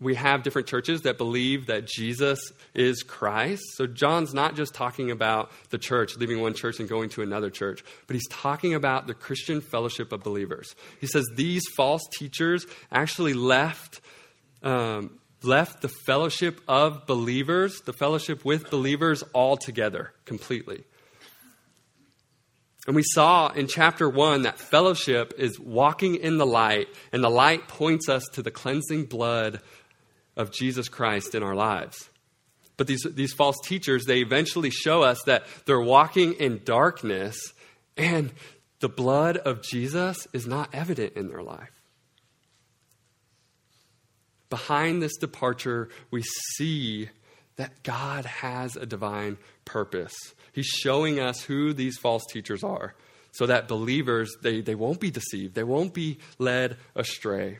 we 0.00 0.14
have 0.14 0.42
different 0.44 0.68
churches 0.68 1.02
that 1.02 1.18
believe 1.18 1.66
that 1.66 1.86
Jesus 1.86 2.52
is 2.74 3.02
Christ. 3.02 3.62
So 3.74 3.86
John's 3.86 4.32
not 4.32 4.54
just 4.54 4.74
talking 4.74 5.10
about 5.10 5.50
the 5.70 5.78
church, 5.78 6.16
leaving 6.16 6.40
one 6.40 6.54
church 6.54 6.78
and 6.78 6.88
going 6.88 7.08
to 7.10 7.22
another 7.22 7.50
church, 7.50 7.82
but 8.06 8.14
he's 8.14 8.28
talking 8.28 8.74
about 8.74 9.06
the 9.06 9.14
Christian 9.14 9.60
fellowship 9.60 10.12
of 10.12 10.22
believers. 10.22 10.74
He 11.00 11.08
says 11.08 11.28
these 11.34 11.62
false 11.76 12.02
teachers 12.16 12.66
actually 12.92 13.34
left 13.34 14.00
um, 14.62 15.18
left 15.42 15.82
the 15.82 15.88
fellowship 15.88 16.60
of 16.66 17.06
believers, 17.06 17.80
the 17.82 17.92
fellowship 17.92 18.44
with 18.44 18.70
believers 18.70 19.22
altogether, 19.34 20.12
completely. 20.24 20.84
And 22.86 22.96
we 22.96 23.02
saw 23.04 23.48
in 23.48 23.66
chapter 23.66 24.08
1 24.08 24.42
that 24.42 24.58
fellowship 24.58 25.34
is 25.36 25.60
walking 25.60 26.16
in 26.16 26.38
the 26.38 26.46
light, 26.46 26.88
and 27.12 27.22
the 27.22 27.30
light 27.30 27.68
points 27.68 28.08
us 28.08 28.24
to 28.32 28.42
the 28.42 28.50
cleansing 28.50 29.04
blood 29.04 29.60
of 30.36 30.50
Jesus 30.50 30.88
Christ 30.88 31.34
in 31.34 31.42
our 31.42 31.54
lives. 31.54 32.08
But 32.78 32.86
these, 32.86 33.04
these 33.12 33.34
false 33.34 33.56
teachers, 33.62 34.04
they 34.06 34.20
eventually 34.20 34.70
show 34.70 35.02
us 35.02 35.20
that 35.26 35.44
they're 35.66 35.80
walking 35.80 36.34
in 36.34 36.62
darkness, 36.64 37.36
and 37.96 38.32
the 38.80 38.88
blood 38.88 39.36
of 39.36 39.62
Jesus 39.62 40.26
is 40.32 40.46
not 40.46 40.70
evident 40.72 41.14
in 41.14 41.28
their 41.28 41.42
life. 41.42 41.77
Behind 44.50 45.02
this 45.02 45.16
departure, 45.16 45.88
we 46.10 46.22
see 46.56 47.10
that 47.56 47.82
God 47.82 48.24
has 48.24 48.76
a 48.76 48.86
divine 48.86 49.36
purpose. 49.64 50.14
He's 50.52 50.66
showing 50.66 51.20
us 51.20 51.42
who 51.42 51.72
these 51.72 51.98
false 51.98 52.24
teachers 52.30 52.62
are 52.62 52.94
so 53.32 53.46
that 53.46 53.68
believers 53.68 54.34
they, 54.42 54.60
they 54.60 54.74
won't 54.74 55.00
be 55.00 55.10
deceived, 55.10 55.54
they 55.54 55.64
won't 55.64 55.92
be 55.92 56.18
led 56.38 56.76
astray. 56.94 57.58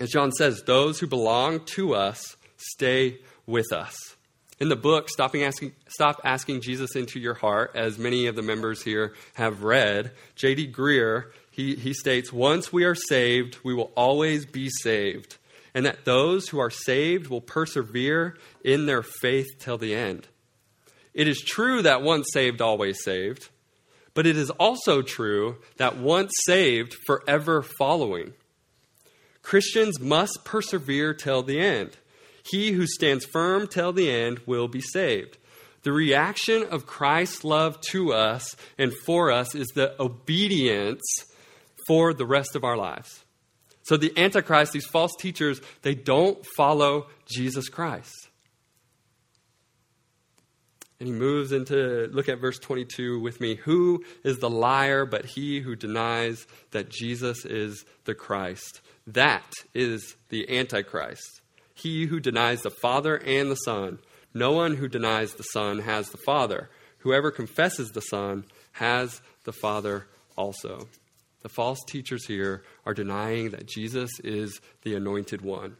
As 0.00 0.10
John 0.10 0.30
says, 0.30 0.62
those 0.62 1.00
who 1.00 1.06
belong 1.06 1.64
to 1.74 1.94
us 1.94 2.36
stay 2.56 3.18
with 3.46 3.72
us. 3.72 3.96
In 4.60 4.68
the 4.68 4.76
book, 4.76 5.08
Stopping 5.08 5.42
asking, 5.42 5.72
Stop 5.88 6.20
Asking 6.24 6.60
Jesus 6.60 6.96
into 6.96 7.20
Your 7.20 7.34
Heart, 7.34 7.72
as 7.74 7.98
many 7.98 8.26
of 8.26 8.34
the 8.34 8.42
members 8.42 8.82
here 8.82 9.14
have 9.34 9.62
read, 9.62 10.12
J.D. 10.34 10.72
Greear 10.72 11.30
he, 11.58 11.74
he 11.74 11.92
states, 11.92 12.32
Once 12.32 12.72
we 12.72 12.84
are 12.84 12.94
saved, 12.94 13.58
we 13.64 13.74
will 13.74 13.90
always 13.96 14.46
be 14.46 14.70
saved, 14.70 15.38
and 15.74 15.84
that 15.84 16.04
those 16.04 16.48
who 16.48 16.60
are 16.60 16.70
saved 16.70 17.26
will 17.26 17.40
persevere 17.40 18.36
in 18.62 18.86
their 18.86 19.02
faith 19.02 19.48
till 19.58 19.76
the 19.76 19.92
end. 19.92 20.28
It 21.14 21.26
is 21.26 21.40
true 21.40 21.82
that 21.82 22.00
once 22.00 22.28
saved, 22.32 22.62
always 22.62 23.02
saved, 23.02 23.48
but 24.14 24.24
it 24.24 24.36
is 24.36 24.50
also 24.50 25.02
true 25.02 25.56
that 25.78 25.98
once 25.98 26.30
saved, 26.44 26.94
forever 27.06 27.62
following. 27.62 28.34
Christians 29.42 29.98
must 29.98 30.44
persevere 30.44 31.12
till 31.12 31.42
the 31.42 31.58
end. 31.58 31.96
He 32.48 32.70
who 32.70 32.86
stands 32.86 33.24
firm 33.24 33.66
till 33.66 33.92
the 33.92 34.08
end 34.08 34.42
will 34.46 34.68
be 34.68 34.80
saved. 34.80 35.38
The 35.82 35.90
reaction 35.90 36.62
of 36.70 36.86
Christ's 36.86 37.42
love 37.42 37.80
to 37.90 38.12
us 38.12 38.54
and 38.78 38.92
for 39.04 39.32
us 39.32 39.56
is 39.56 39.66
the 39.74 40.00
obedience 40.00 41.02
for 41.88 42.14
the 42.14 42.26
rest 42.26 42.54
of 42.54 42.62
our 42.62 42.76
lives. 42.76 43.24
So 43.82 43.96
the 43.96 44.12
Antichrist, 44.16 44.72
these 44.72 44.86
false 44.86 45.12
teachers, 45.18 45.60
they 45.82 45.94
don't 45.94 46.44
follow 46.56 47.06
Jesus 47.26 47.68
Christ. 47.68 48.28
And 51.00 51.08
he 51.08 51.14
moves 51.14 51.52
into, 51.52 52.08
look 52.12 52.28
at 52.28 52.38
verse 52.38 52.58
22 52.58 53.20
with 53.20 53.40
me. 53.40 53.54
Who 53.54 54.04
is 54.24 54.38
the 54.38 54.50
liar 54.50 55.06
but 55.06 55.24
he 55.24 55.60
who 55.60 55.74
denies 55.74 56.46
that 56.72 56.90
Jesus 56.90 57.44
is 57.44 57.84
the 58.04 58.14
Christ? 58.14 58.82
That 59.06 59.50
is 59.74 60.16
the 60.28 60.58
Antichrist. 60.58 61.40
He 61.72 62.06
who 62.06 62.20
denies 62.20 62.60
the 62.62 62.70
Father 62.82 63.16
and 63.16 63.50
the 63.50 63.56
Son. 63.56 64.00
No 64.34 64.52
one 64.52 64.76
who 64.76 64.88
denies 64.88 65.32
the 65.32 65.44
Son 65.44 65.78
has 65.78 66.10
the 66.10 66.18
Father. 66.26 66.68
Whoever 66.98 67.30
confesses 67.30 67.90
the 67.90 68.00
Son 68.00 68.44
has 68.72 69.22
the 69.44 69.52
Father 69.52 70.08
also. 70.36 70.88
The 71.42 71.48
false 71.48 71.78
teachers 71.86 72.26
here 72.26 72.62
are 72.84 72.94
denying 72.94 73.50
that 73.50 73.66
Jesus 73.66 74.10
is 74.24 74.60
the 74.82 74.94
anointed 74.94 75.40
one. 75.42 75.76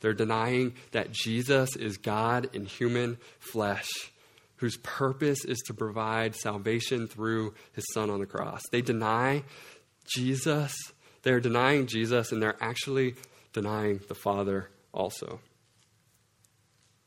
They're 0.00 0.12
denying 0.12 0.74
that 0.92 1.12
Jesus 1.12 1.76
is 1.76 1.96
God 1.96 2.50
in 2.52 2.66
human 2.66 3.18
flesh, 3.38 3.88
whose 4.56 4.76
purpose 4.78 5.44
is 5.44 5.58
to 5.66 5.74
provide 5.74 6.36
salvation 6.36 7.06
through 7.06 7.54
his 7.72 7.84
son 7.92 8.10
on 8.10 8.20
the 8.20 8.26
cross. 8.26 8.62
They 8.70 8.82
deny 8.82 9.44
Jesus. 10.06 10.74
They're 11.22 11.40
denying 11.40 11.86
Jesus, 11.86 12.32
and 12.32 12.42
they're 12.42 12.62
actually 12.62 13.14
denying 13.52 14.00
the 14.08 14.14
Father 14.14 14.68
also. 14.92 15.40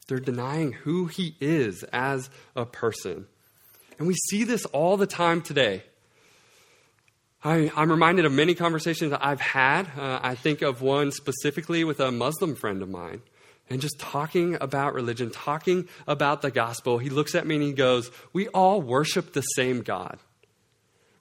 They're 0.07 0.19
denying 0.19 0.73
who 0.73 1.05
he 1.05 1.35
is 1.39 1.83
as 1.93 2.29
a 2.55 2.65
person. 2.65 3.27
And 3.99 4.07
we 4.07 4.15
see 4.29 4.43
this 4.43 4.65
all 4.65 4.97
the 4.97 5.07
time 5.07 5.41
today. 5.41 5.83
I, 7.43 7.71
am 7.75 7.91
reminded 7.91 8.25
of 8.25 8.31
many 8.31 8.55
conversations 8.55 9.11
that 9.11 9.23
I've 9.23 9.41
had. 9.41 9.87
Uh, 9.97 10.19
I 10.21 10.35
think 10.35 10.61
of 10.61 10.81
one 10.81 11.11
specifically 11.11 11.83
with 11.83 11.99
a 11.99 12.11
Muslim 12.11 12.55
friend 12.55 12.81
of 12.81 12.89
mine. 12.89 13.21
and 13.69 13.81
just 13.81 13.99
talking 13.99 14.57
about 14.61 14.93
religion, 14.93 15.29
talking 15.29 15.87
about 16.07 16.41
the 16.41 16.49
gospel, 16.49 16.97
he 16.97 17.09
looks 17.09 17.35
at 17.35 17.45
me 17.45 17.55
and 17.55 17.63
he 17.63 17.73
goes, 17.73 18.09
We 18.33 18.47
all 18.49 18.81
worship 18.81 19.33
the 19.33 19.41
same 19.41 19.81
God. 19.81 20.19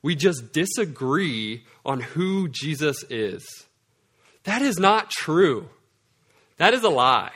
We 0.03 0.15
just 0.15 0.53
disagree 0.53 1.65
on 1.85 2.01
who 2.01 2.49
Jesus 2.49 3.05
is. 3.11 3.45
That 4.45 4.63
is 4.63 4.79
not 4.79 5.11
true. 5.11 5.69
That 6.59 6.73
is 6.73 6.85
a 6.85 6.89
lie. 6.89 7.33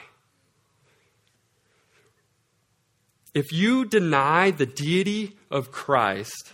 If 3.34 3.52
you 3.52 3.84
deny 3.84 4.50
the 4.50 4.66
deity 4.66 5.36
of 5.50 5.70
Christ, 5.70 6.52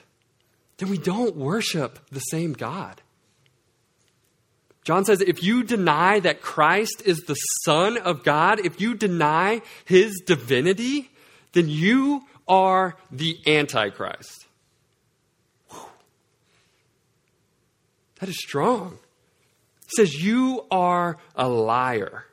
then 0.79 0.91
we 0.91 0.99
don't 0.99 1.37
worship 1.37 1.99
the 2.11 2.21
same 2.21 2.53
God. 2.53 3.01
John 4.85 5.05
says 5.05 5.21
if 5.21 5.43
you 5.43 5.65
deny 5.65 6.21
that 6.21 6.41
Christ 6.41 7.03
is 7.05 7.19
the 7.27 7.35
Son 7.65 7.99
of 7.99 8.23
God, 8.23 8.65
if 8.65 8.81
you 8.81 8.95
deny 8.95 9.63
his 9.85 10.23
divinity, 10.25 11.11
then 11.53 11.69
you 11.69 12.23
are 12.47 12.97
the 13.11 13.37
Antichrist. 13.47 14.47
Whew. 15.71 15.81
That 18.21 18.29
is 18.29 18.39
strong. 18.39 18.99
He 19.87 20.05
says, 20.05 20.23
You 20.23 20.67
are 20.71 21.19
a 21.35 21.49
liar. 21.49 22.27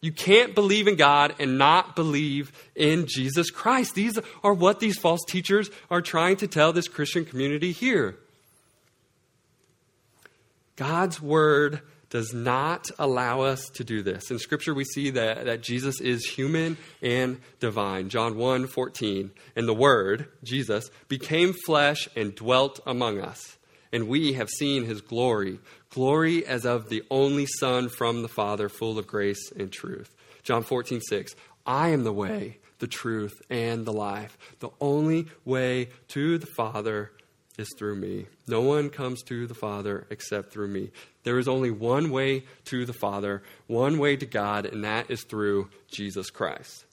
You 0.00 0.12
can't 0.12 0.54
believe 0.54 0.86
in 0.86 0.96
God 0.96 1.34
and 1.40 1.58
not 1.58 1.96
believe 1.96 2.52
in 2.76 3.06
Jesus 3.06 3.50
Christ. 3.50 3.94
These 3.94 4.18
are 4.44 4.54
what 4.54 4.78
these 4.78 4.98
false 4.98 5.24
teachers 5.26 5.70
are 5.90 6.00
trying 6.00 6.36
to 6.36 6.46
tell 6.46 6.72
this 6.72 6.86
Christian 6.86 7.24
community 7.24 7.72
here. 7.72 8.16
God's 10.76 11.20
word 11.20 11.80
does 12.10 12.32
not 12.32 12.88
allow 12.98 13.42
us 13.42 13.68
to 13.74 13.84
do 13.84 14.02
this. 14.02 14.30
In 14.30 14.38
Scripture, 14.38 14.72
we 14.72 14.84
see 14.84 15.10
that, 15.10 15.44
that 15.44 15.62
Jesus 15.62 16.00
is 16.00 16.24
human 16.24 16.78
and 17.02 17.40
divine. 17.60 18.08
John 18.08 18.36
1 18.36 18.68
14. 18.68 19.30
And 19.56 19.68
the 19.68 19.74
Word, 19.74 20.28
Jesus, 20.42 20.88
became 21.08 21.52
flesh 21.52 22.08
and 22.16 22.34
dwelt 22.34 22.80
among 22.86 23.20
us. 23.20 23.57
And 23.92 24.08
we 24.08 24.34
have 24.34 24.48
seen 24.48 24.84
his 24.84 25.00
glory, 25.00 25.58
glory 25.90 26.44
as 26.46 26.64
of 26.66 26.88
the 26.88 27.02
only 27.10 27.46
Son 27.46 27.88
from 27.88 28.22
the 28.22 28.28
Father, 28.28 28.68
full 28.68 28.98
of 28.98 29.06
grace 29.06 29.50
and 29.52 29.72
truth. 29.72 30.14
John 30.42 30.62
14 30.62 31.00
6. 31.00 31.34
I 31.66 31.88
am 31.88 32.04
the 32.04 32.12
way, 32.12 32.58
the 32.78 32.86
truth, 32.86 33.40
and 33.50 33.84
the 33.84 33.92
life. 33.92 34.38
The 34.60 34.70
only 34.80 35.26
way 35.44 35.90
to 36.08 36.38
the 36.38 36.46
Father 36.46 37.10
is 37.58 37.68
through 37.76 37.96
me. 37.96 38.26
No 38.46 38.60
one 38.60 38.88
comes 38.88 39.22
to 39.24 39.46
the 39.46 39.54
Father 39.54 40.06
except 40.10 40.52
through 40.52 40.68
me. 40.68 40.90
There 41.24 41.38
is 41.38 41.48
only 41.48 41.70
one 41.70 42.10
way 42.10 42.44
to 42.66 42.86
the 42.86 42.92
Father, 42.92 43.42
one 43.66 43.98
way 43.98 44.16
to 44.16 44.24
God, 44.24 44.64
and 44.64 44.84
that 44.84 45.10
is 45.10 45.24
through 45.24 45.68
Jesus 45.88 46.30
Christ. 46.30 46.86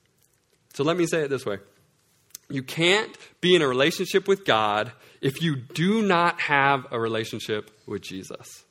So 0.74 0.84
let 0.84 0.98
me 0.98 1.06
say 1.06 1.22
it 1.22 1.30
this 1.30 1.46
way 1.46 1.60
You 2.50 2.64
can't 2.64 3.16
be 3.42 3.56
in 3.56 3.62
a 3.62 3.68
relationship 3.68 4.28
with 4.28 4.46
God 4.46 4.92
if 5.22 5.42
you 5.42 5.56
do 5.56 6.02
not 6.02 6.40
have 6.42 6.86
a 6.92 7.00
relationship 7.00 7.72
with 7.88 8.02
Jesus. 8.04 8.64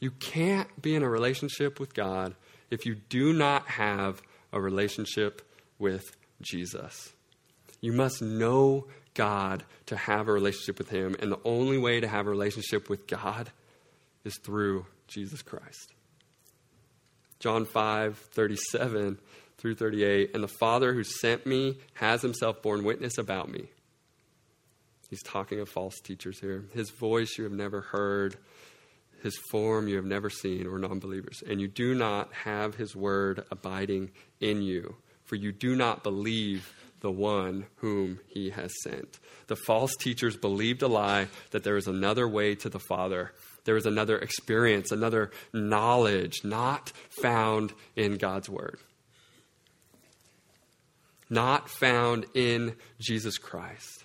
You 0.00 0.10
can't 0.10 0.82
be 0.82 0.94
in 0.94 1.02
a 1.02 1.08
relationship 1.08 1.78
with 1.78 1.94
God 1.94 2.34
if 2.70 2.84
you 2.84 2.96
do 3.08 3.32
not 3.32 3.66
have 3.68 4.20
a 4.52 4.60
relationship 4.60 5.42
with 5.78 6.16
Jesus. 6.42 7.12
You 7.80 7.92
must 7.92 8.20
know 8.20 8.86
God 9.14 9.64
to 9.86 9.96
have 9.96 10.28
a 10.28 10.32
relationship 10.32 10.78
with 10.78 10.90
Him. 10.90 11.16
And 11.20 11.30
the 11.30 11.40
only 11.44 11.78
way 11.78 12.00
to 12.00 12.08
have 12.08 12.26
a 12.26 12.30
relationship 12.30 12.88
with 12.88 13.06
God 13.06 13.50
is 14.24 14.36
through 14.38 14.86
Jesus 15.06 15.42
Christ. 15.42 15.92
John 17.38 17.64
5 17.64 18.16
37 18.16 19.18
through 19.58 19.74
38. 19.76 20.30
And 20.34 20.42
the 20.42 20.48
Father 20.48 20.92
who 20.94 21.04
sent 21.04 21.46
me 21.46 21.78
has 21.94 22.22
himself 22.22 22.62
borne 22.62 22.84
witness 22.84 23.18
about 23.18 23.50
me. 23.50 23.68
He's 25.10 25.22
talking 25.22 25.60
of 25.60 25.68
false 25.68 26.00
teachers 26.00 26.40
here. 26.40 26.64
His 26.72 26.90
voice 26.90 27.36
you 27.38 27.44
have 27.44 27.52
never 27.52 27.80
heard, 27.80 28.36
his 29.22 29.38
form 29.50 29.86
you 29.88 29.96
have 29.96 30.04
never 30.04 30.28
seen, 30.28 30.66
or 30.66 30.78
non 30.78 30.98
believers. 30.98 31.42
And 31.46 31.60
you 31.60 31.68
do 31.68 31.94
not 31.94 32.32
have 32.32 32.74
his 32.74 32.96
word 32.96 33.44
abiding 33.50 34.10
in 34.40 34.62
you, 34.62 34.96
for 35.24 35.36
you 35.36 35.52
do 35.52 35.76
not 35.76 36.02
believe 36.02 36.72
the 37.04 37.10
one 37.10 37.66
whom 37.76 38.18
he 38.26 38.48
has 38.48 38.72
sent. 38.82 39.20
The 39.46 39.56
false 39.56 39.94
teachers 39.94 40.38
believed 40.38 40.80
a 40.80 40.88
lie 40.88 41.28
that 41.50 41.62
there 41.62 41.76
is 41.76 41.86
another 41.86 42.26
way 42.26 42.54
to 42.56 42.70
the 42.70 42.80
Father. 42.80 43.32
There 43.64 43.76
is 43.76 43.84
another 43.84 44.18
experience, 44.18 44.90
another 44.90 45.30
knowledge 45.52 46.40
not 46.44 46.92
found 47.22 47.74
in 47.94 48.16
God's 48.16 48.48
Word, 48.48 48.78
not 51.34 51.68
found 51.68 52.26
in 52.34 52.74
Jesus 52.98 53.36
Christ. 53.36 54.04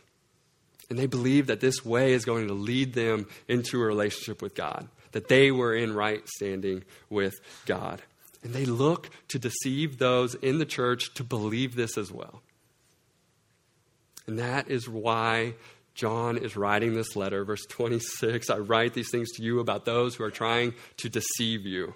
And 0.90 0.98
they 0.98 1.06
believe 1.06 1.48
that 1.48 1.60
this 1.60 1.86
way 1.86 2.14
is 2.14 2.26
going 2.26 2.48
to 2.48 2.54
lead 2.54 2.94
them 2.94 3.28
into 3.48 3.82
a 3.82 3.86
relationship 3.86 4.42
with 4.42 4.56
God, 4.56 4.88
that 5.12 5.28
they 5.28 5.52
were 5.52 5.76
in 5.76 5.94
right 5.94 6.28
standing 6.28 6.84
with 7.10 7.36
God. 7.66 8.02
And 8.44 8.54
they 8.54 8.66
look 8.66 9.10
to 9.30 9.40
deceive 9.40 10.00
those 10.00 10.34
in 10.36 10.58
the 10.58 10.66
church 10.66 11.14
to 11.16 11.24
believe 11.24 11.76
this 11.76 11.98
as 11.98 12.12
well. 12.12 12.42
And 14.26 14.40
that 14.40 14.70
is 14.70 14.88
why 14.88 15.56
John 15.94 16.38
is 16.38 16.56
writing 16.56 16.96
this 16.96 17.16
letter. 17.16 17.44
Verse 17.44 17.66
26 17.70 18.50
I 18.50 18.58
write 18.58 18.94
these 18.94 19.12
things 19.12 19.30
to 19.34 19.44
you 19.44 19.60
about 19.60 19.86
those 19.86 20.16
who 20.16 20.24
are 20.24 20.32
trying 20.32 20.74
to 20.98 21.10
deceive 21.10 21.66
you. 21.66 21.94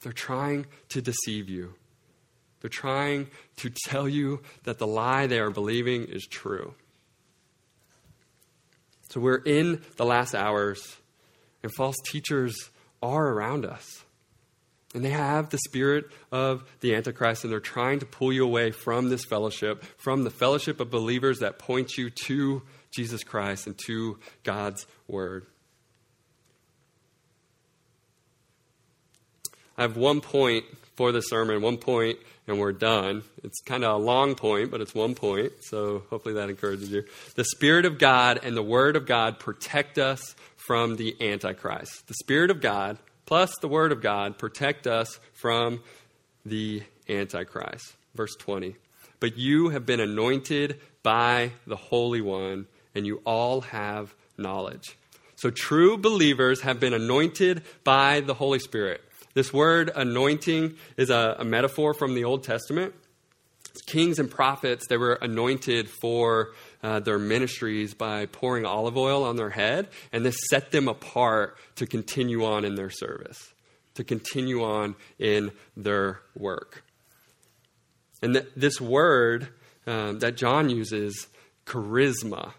They're 0.00 0.12
trying 0.12 0.66
to 0.90 1.02
deceive 1.02 1.48
you. 1.48 1.74
They're 2.60 2.70
trying 2.70 3.28
to 3.56 3.70
tell 3.86 4.08
you 4.08 4.42
that 4.64 4.78
the 4.78 4.86
lie 4.86 5.26
they 5.26 5.38
are 5.38 5.50
believing 5.50 6.04
is 6.04 6.26
true. 6.26 6.74
So 9.10 9.20
we're 9.20 9.36
in 9.36 9.82
the 9.96 10.04
last 10.04 10.34
hours, 10.34 10.98
and 11.62 11.72
false 11.74 11.96
teachers 12.10 12.70
are 13.02 13.28
around 13.28 13.64
us. 13.64 14.04
And 14.94 15.04
they 15.04 15.10
have 15.10 15.50
the 15.50 15.58
spirit 15.58 16.06
of 16.32 16.64
the 16.80 16.94
Antichrist, 16.94 17.44
and 17.44 17.52
they're 17.52 17.60
trying 17.60 18.00
to 18.00 18.06
pull 18.06 18.32
you 18.32 18.44
away 18.44 18.70
from 18.70 19.10
this 19.10 19.24
fellowship, 19.24 19.84
from 19.98 20.24
the 20.24 20.30
fellowship 20.30 20.80
of 20.80 20.90
believers 20.90 21.40
that 21.40 21.58
point 21.58 21.96
you 21.96 22.10
to 22.26 22.62
Jesus 22.90 23.22
Christ 23.22 23.66
and 23.66 23.78
to 23.86 24.18
God's 24.44 24.86
Word. 25.06 25.46
I 29.76 29.82
have 29.82 29.96
one 29.96 30.20
point 30.20 30.64
for 30.98 31.12
the 31.12 31.20
sermon, 31.20 31.62
one 31.62 31.76
point, 31.76 32.18
and 32.48 32.58
we're 32.58 32.72
done. 32.72 33.22
It's 33.44 33.60
kind 33.60 33.84
of 33.84 33.94
a 33.94 34.04
long 34.04 34.34
point, 34.34 34.72
but 34.72 34.80
it's 34.80 34.96
one 34.96 35.14
point, 35.14 35.52
so 35.60 36.02
hopefully 36.10 36.34
that 36.34 36.50
encourages 36.50 36.90
you. 36.90 37.04
The 37.36 37.44
Spirit 37.44 37.84
of 37.84 38.00
God 38.00 38.40
and 38.42 38.56
the 38.56 38.64
Word 38.64 38.96
of 38.96 39.06
God 39.06 39.38
protect 39.38 39.96
us 39.96 40.34
from 40.56 40.96
the 40.96 41.14
Antichrist. 41.20 42.08
The 42.08 42.14
Spirit 42.14 42.50
of 42.50 42.60
God 42.60 42.98
plus 43.26 43.52
the 43.60 43.68
Word 43.68 43.92
of 43.92 44.02
God 44.02 44.38
protect 44.38 44.88
us 44.88 45.20
from 45.34 45.84
the 46.44 46.82
Antichrist. 47.08 47.94
Verse 48.16 48.34
20. 48.34 48.74
But 49.20 49.38
you 49.38 49.68
have 49.68 49.86
been 49.86 50.00
anointed 50.00 50.80
by 51.04 51.52
the 51.64 51.76
Holy 51.76 52.20
One, 52.20 52.66
and 52.96 53.06
you 53.06 53.22
all 53.24 53.60
have 53.60 54.16
knowledge. 54.36 54.96
So 55.36 55.50
true 55.50 55.96
believers 55.96 56.62
have 56.62 56.80
been 56.80 56.92
anointed 56.92 57.62
by 57.84 58.18
the 58.18 58.34
Holy 58.34 58.58
Spirit. 58.58 59.00
This 59.38 59.52
word 59.52 59.92
anointing 59.94 60.74
is 60.96 61.10
a, 61.10 61.36
a 61.38 61.44
metaphor 61.44 61.94
from 61.94 62.16
the 62.16 62.24
Old 62.24 62.42
Testament. 62.42 62.92
Kings 63.86 64.18
and 64.18 64.28
prophets, 64.28 64.88
they 64.88 64.96
were 64.96 65.12
anointed 65.12 65.88
for 65.88 66.54
uh, 66.82 66.98
their 66.98 67.20
ministries 67.20 67.94
by 67.94 68.26
pouring 68.26 68.66
olive 68.66 68.96
oil 68.96 69.22
on 69.22 69.36
their 69.36 69.50
head, 69.50 69.86
and 70.12 70.24
this 70.24 70.36
set 70.50 70.72
them 70.72 70.88
apart 70.88 71.56
to 71.76 71.86
continue 71.86 72.44
on 72.44 72.64
in 72.64 72.74
their 72.74 72.90
service, 72.90 73.54
to 73.94 74.02
continue 74.02 74.64
on 74.64 74.96
in 75.20 75.52
their 75.76 76.20
work. 76.34 76.82
And 78.20 78.34
th- 78.34 78.48
this 78.56 78.80
word 78.80 79.50
um, 79.86 80.18
that 80.18 80.36
John 80.36 80.68
uses, 80.68 81.28
charisma, 81.64 82.54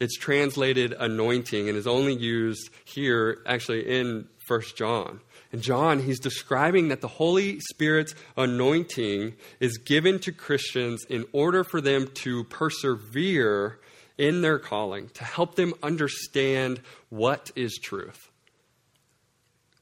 it's 0.00 0.18
translated 0.18 0.96
anointing 0.98 1.68
and 1.68 1.78
is 1.78 1.86
only 1.86 2.16
used 2.16 2.70
here, 2.84 3.38
actually, 3.46 3.88
in 3.88 4.26
First 4.48 4.76
John. 4.76 5.20
And 5.56 5.64
John, 5.64 6.00
he's 6.00 6.20
describing 6.20 6.88
that 6.88 7.00
the 7.00 7.08
Holy 7.08 7.60
Spirit's 7.60 8.14
anointing 8.36 9.32
is 9.58 9.78
given 9.78 10.18
to 10.18 10.30
Christians 10.30 11.06
in 11.08 11.24
order 11.32 11.64
for 11.64 11.80
them 11.80 12.08
to 12.16 12.44
persevere 12.44 13.78
in 14.18 14.42
their 14.42 14.58
calling, 14.58 15.08
to 15.14 15.24
help 15.24 15.54
them 15.54 15.72
understand 15.82 16.82
what 17.08 17.52
is 17.56 17.78
truth. 17.82 18.30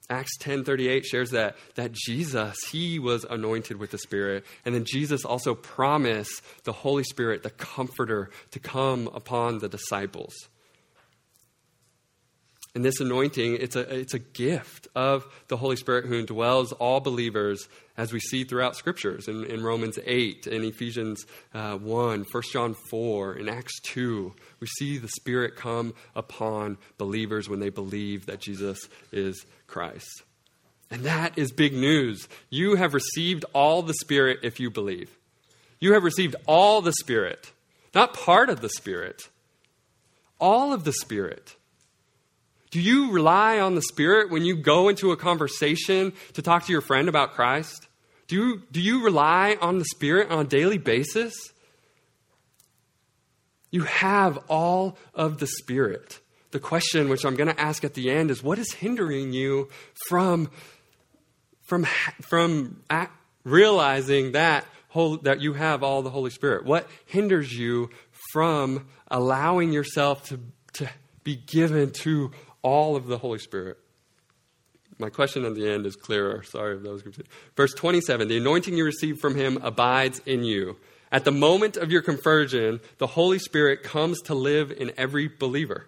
Acts 0.09 0.39
10:38 0.39 1.05
shares 1.07 1.31
that 1.33 1.57
that 1.75 1.91
Jesus 1.91 2.57
he 2.71 3.01
was 3.01 3.25
anointed 3.25 3.77
with 3.79 3.91
the 3.91 3.99
spirit 3.99 4.47
and 4.65 4.77
then 4.77 4.85
Jesus 4.85 5.25
also 5.25 5.57
promised 5.57 6.41
the 6.63 6.73
Holy 6.73 7.03
Spirit 7.03 7.43
the 7.43 7.51
comforter 7.51 8.31
to 8.53 8.61
come 8.61 9.09
upon 9.13 9.59
the 9.59 9.69
disciples. 9.69 10.35
And 12.75 12.85
this 12.85 12.99
anointing, 12.99 13.59
it's 13.61 13.77
a, 13.77 13.81
it's 14.01 14.15
a 14.15 14.19
gift 14.19 14.89
of 14.97 15.25
the 15.47 15.57
Holy 15.57 15.77
Spirit 15.77 16.07
who 16.07 16.21
indwells 16.21 16.73
all 16.81 16.99
believers, 16.99 17.69
as 17.97 18.13
we 18.13 18.19
see 18.19 18.43
throughout 18.43 18.75
scriptures 18.75 19.29
in, 19.29 19.45
in 19.45 19.63
Romans 19.63 19.97
8, 20.05 20.49
in 20.49 20.65
Ephesians 20.65 21.25
uh, 21.55 21.77
1, 21.77 22.25
1 22.29 22.43
John 22.53 22.75
4, 22.91 23.37
in 23.37 23.49
Acts 23.49 23.79
2. 23.83 24.35
We 24.59 24.67
see 24.67 24.99
the 24.99 25.09
Spirit 25.09 25.55
come 25.55 25.95
upon 26.17 26.79
believers 26.99 27.49
when 27.49 27.61
they 27.61 27.69
believe 27.71 28.27
that 28.27 28.41
Jesus 28.41 28.89
is 29.13 29.47
Christ. 29.69 30.25
And 30.91 31.05
that 31.05 31.39
is 31.39 31.53
big 31.53 31.75
news. 31.75 32.29
You 32.51 32.75
have 32.75 32.93
received 32.93 33.45
all 33.53 33.83
the 33.83 33.95
Spirit 33.95 34.41
if 34.43 34.59
you 34.59 34.69
believe. 34.69 35.17
You 35.79 35.93
have 35.93 36.03
received 36.03 36.35
all 36.47 36.83
the 36.83 36.93
Spirit, 36.93 37.53
not 37.95 38.15
part 38.15 38.51
of 38.51 38.61
the 38.61 38.69
Spirit, 38.69 39.29
all 40.41 40.73
of 40.73 40.83
the 40.83 40.93
Spirit. 40.93 41.55
Do 42.75 42.81
you 42.81 43.13
rely 43.13 43.61
on 43.61 43.77
the 43.77 43.83
Spirit 43.83 44.33
when 44.33 44.45
you 44.45 44.57
go 44.57 44.89
into 44.89 45.13
a 45.13 45.17
conversation 45.17 46.13
to 46.33 46.43
talk 46.43 46.67
to 46.67 46.73
your 46.73 46.81
friend 46.81 47.09
about 47.09 47.35
Christ? 47.35 47.87
Do 48.27 48.35
you, 48.35 48.63
do 48.73 48.81
you 48.81 49.05
rely 49.05 49.57
on 49.61 49.79
the 49.79 49.85
Spirit 49.85 50.33
on 50.33 50.41
a 50.41 50.49
daily 50.49 50.79
basis? 50.79 51.53
You 53.71 53.83
have 53.83 54.39
all 54.49 54.99
of 55.15 55.39
the 55.39 55.47
Spirit. 55.47 56.19
The 56.51 56.59
question, 56.59 57.09
which 57.09 57.25
I'm 57.25 57.37
going 57.37 57.49
to 57.49 57.61
ask 57.61 57.85
at 57.85 57.95
the 57.95 58.11
end, 58.11 58.33
is 58.33 58.43
what 58.43 58.59
is 58.59 58.73
hindering 58.73 59.33
you 59.33 59.69
from, 60.09 60.51
from, 61.63 61.87
from 62.23 62.83
realizing 63.45 64.33
that, 64.33 64.65
that 65.23 65.41
you 65.41 65.53
have 65.53 65.85
all 65.85 66.03
the 66.03 66.11
Holy 66.11 66.33
Spirit? 66.33 66.65
What 66.65 66.89
hinders 67.07 67.53
you 67.53 67.91
from 68.33 68.89
allowing 69.07 69.73
yourself 69.73 70.25
to, 70.31 70.41
to 70.73 70.89
be 71.23 71.37
given 71.37 71.93
to 72.03 72.33
all 72.64 72.96
of 72.96 73.07
the 73.07 73.18
Holy 73.18 73.38
Spirit. 73.38 73.79
My 74.98 75.11
question 75.11 75.44
at 75.44 75.55
the 75.55 75.68
end 75.68 75.87
is 75.87 75.94
clearer. 75.94 76.42
Sorry 76.42 76.77
if 76.77 76.83
that 76.83 76.90
was 76.90 77.03
confusing. 77.03 77.31
Verse 77.57 77.74
27 77.74 78.27
The 78.27 78.38
anointing 78.38 78.77
you 78.77 78.85
receive 78.85 79.20
from 79.20 79.37
him 79.37 79.59
abides 79.62 80.20
in 80.27 80.42
you. 80.42 80.77
At 81.12 81.24
the 81.24 81.31
moment 81.31 81.77
of 81.77 81.92
your 81.92 82.03
conversion, 82.03 82.81
the 82.98 83.07
Holy 83.07 83.38
Spirit 83.38 83.85
comes 83.85 84.20
to 84.22 84.35
live 84.35 84.72
in 84.72 84.90
every 84.96 85.29
believer. 85.29 85.87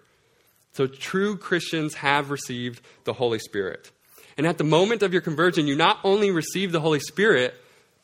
So 0.71 0.87
true 0.87 1.37
Christians 1.37 1.95
have 1.95 2.29
received 2.29 2.81
the 3.03 3.13
Holy 3.13 3.39
Spirit. 3.39 3.91
And 4.37 4.45
at 4.45 4.57
the 4.57 4.63
moment 4.63 5.01
of 5.01 5.11
your 5.11 5.21
conversion, 5.21 5.67
you 5.67 5.75
not 5.75 5.99
only 6.03 6.29
receive 6.31 6.71
the 6.71 6.79
Holy 6.79 6.99
Spirit, 6.99 7.55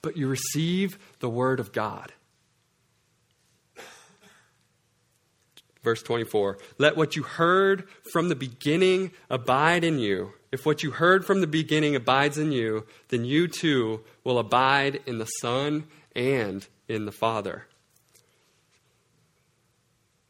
but 0.01 0.17
you 0.17 0.27
receive 0.27 0.97
the 1.19 1.29
Word 1.29 1.59
of 1.59 1.71
God. 1.71 2.12
Verse 5.84 6.02
24 6.02 6.58
Let 6.78 6.96
what 6.96 7.15
you 7.15 7.24
heard 7.24 7.88
from 8.12 8.30
the 8.30 8.36
beginning 8.36 9.12
abide 9.30 9.84
in 9.84 10.00
you. 10.00 10.34
If 10.52 10.65
what 10.65 10.84
you 10.84 10.91
heard 10.91 11.26
from 11.26 11.41
the 11.41 11.48
beginning 11.48 11.96
abides 11.96 12.38
in 12.38 12.52
you, 12.52 12.86
then 13.10 13.26
you 13.26 13.48
too 13.48 14.02
will 14.24 14.39
abide 14.39 15.02
in 15.06 15.17
the 15.17 15.26
Son 15.26 15.86
and 16.15 16.65
in 16.88 17.06
the 17.06 17.12
Father. 17.12 17.65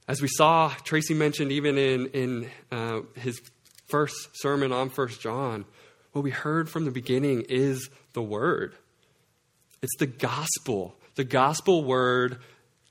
As 0.08 0.22
we 0.22 0.28
saw, 0.28 0.70
Tracy 0.84 1.13
mentioned 1.13 1.52
even 1.52 1.78
in, 1.78 2.08
in 2.08 2.50
uh, 2.72 3.02
his 3.16 3.42
first 3.88 4.16
sermon 4.34 4.72
on 4.72 4.89
First 4.89 5.22
John, 5.22 5.66
what 6.13 6.24
we 6.24 6.32
heard 6.32 6.70
from 6.70 6.86
the 6.86 6.92
beginning 6.92 7.46
is 7.50 7.89
the 8.13 8.22
Word. 8.22 8.76
It's 9.82 9.96
the 9.98 10.08
gospel, 10.08 10.96
the 11.16 11.26
gospel 11.26 11.84
word 11.84 12.39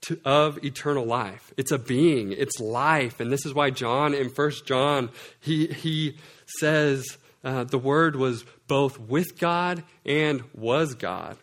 to, 0.02 0.20
of 0.24 0.62
eternal 0.64 1.04
life. 1.04 1.52
It's 1.56 1.72
a 1.72 1.78
being, 1.78 2.32
it's 2.32 2.60
life. 2.60 3.20
And 3.20 3.32
this 3.32 3.46
is 3.46 3.54
why 3.54 3.70
John, 3.70 4.14
in 4.14 4.28
First 4.30 4.66
John, 4.66 5.10
he, 5.40 5.66
he 5.66 6.16
says 6.58 7.04
uh, 7.44 7.64
the 7.64 7.78
Word 7.78 8.16
was 8.16 8.44
both 8.66 8.98
with 8.98 9.38
God 9.38 9.82
and 10.04 10.42
was 10.54 10.94
God. 10.94 11.36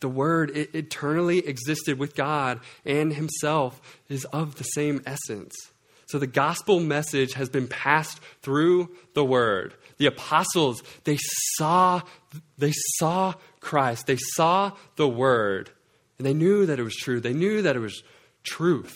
The 0.00 0.08
Word 0.08 0.50
it 0.54 0.74
eternally 0.74 1.38
existed 1.38 1.98
with 1.98 2.14
God 2.14 2.60
and 2.84 3.12
Himself 3.14 3.80
is 4.08 4.24
of 4.26 4.56
the 4.56 4.64
same 4.64 5.02
essence. 5.06 5.54
So 6.06 6.18
the 6.18 6.26
gospel 6.26 6.80
message 6.80 7.32
has 7.34 7.48
been 7.48 7.66
passed 7.66 8.20
through 8.42 8.90
the 9.14 9.24
Word. 9.24 9.74
The 9.96 10.06
apostles, 10.06 10.82
they 11.04 11.16
saw, 11.56 12.02
they 12.58 12.72
saw 12.98 13.34
Christ, 13.60 14.06
they 14.06 14.18
saw 14.36 14.72
the 14.96 15.08
Word. 15.08 15.70
And 16.18 16.26
they 16.26 16.34
knew 16.34 16.66
that 16.66 16.78
it 16.78 16.82
was 16.82 16.94
true. 16.94 17.20
They 17.20 17.32
knew 17.32 17.62
that 17.62 17.76
it 17.76 17.80
was 17.80 18.02
truth. 18.42 18.94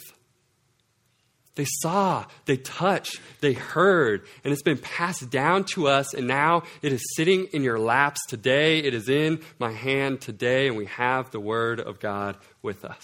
They 1.58 1.66
saw, 1.80 2.24
they 2.44 2.56
touched, 2.56 3.20
they 3.40 3.52
heard, 3.52 4.24
and 4.44 4.52
it's 4.52 4.62
been 4.62 4.78
passed 4.78 5.28
down 5.28 5.64
to 5.74 5.88
us, 5.88 6.14
and 6.14 6.28
now 6.28 6.62
it 6.82 6.92
is 6.92 7.02
sitting 7.16 7.46
in 7.46 7.64
your 7.64 7.80
laps 7.80 8.20
today. 8.28 8.78
It 8.78 8.94
is 8.94 9.08
in 9.08 9.40
my 9.58 9.72
hand 9.72 10.20
today, 10.20 10.68
and 10.68 10.76
we 10.76 10.86
have 10.86 11.32
the 11.32 11.40
Word 11.40 11.80
of 11.80 11.98
God 11.98 12.36
with 12.62 12.84
us. 12.84 13.02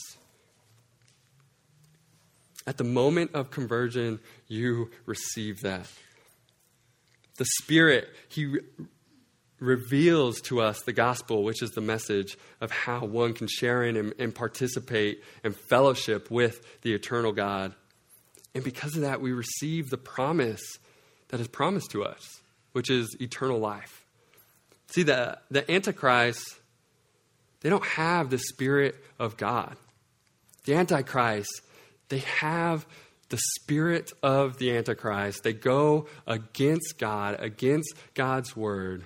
At 2.64 2.78
the 2.78 2.84
moment 2.84 3.32
of 3.34 3.50
conversion, 3.50 4.20
you 4.46 4.92
receive 5.04 5.62
that. 5.62 5.90
The 7.38 7.46
Spirit, 7.60 8.08
He 8.28 8.58
reveals 9.60 10.40
to 10.42 10.60
us 10.60 10.82
the 10.82 10.92
gospel, 10.92 11.44
which 11.44 11.62
is 11.62 11.70
the 11.70 11.80
message 11.80 12.36
of 12.60 12.70
how 12.70 13.04
one 13.04 13.32
can 13.32 13.46
share 13.46 13.82
in 13.82 13.96
and, 13.96 14.14
and, 14.18 14.34
participate 14.34 15.22
and 15.42 15.56
fellowship 15.56 16.30
with 16.30 16.60
the 16.82 16.92
eternal 16.92 17.32
God. 17.32 17.74
And 18.54 18.64
because 18.64 18.94
of 18.96 19.02
that, 19.02 19.20
we 19.20 19.32
receive 19.32 19.90
the 19.90 19.96
promise 19.96 20.62
that 21.28 21.40
is 21.40 21.48
promised 21.48 21.90
to 21.92 22.04
us, 22.04 22.40
which 22.72 22.90
is 22.90 23.16
eternal 23.20 23.58
life. 23.58 24.04
See, 24.88 25.02
the, 25.02 25.38
the 25.50 25.68
Antichrist, 25.70 26.42
they 27.60 27.70
don't 27.70 27.84
have 27.84 28.30
the 28.30 28.38
Spirit 28.38 28.96
of 29.18 29.36
God. 29.36 29.76
The 30.64 30.74
Antichrist, 30.74 31.62
they 32.08 32.18
have 32.18 32.86
the 33.28 33.40
spirit 33.56 34.12
of 34.22 34.58
the 34.58 34.76
Antichrist. 34.76 35.42
They 35.42 35.52
go 35.52 36.06
against 36.26 36.98
God, 36.98 37.36
against 37.40 37.94
God's 38.14 38.56
word. 38.56 39.04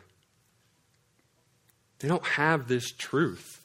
They 2.00 2.08
don't 2.08 2.24
have 2.24 2.68
this 2.68 2.90
truth. 2.92 3.58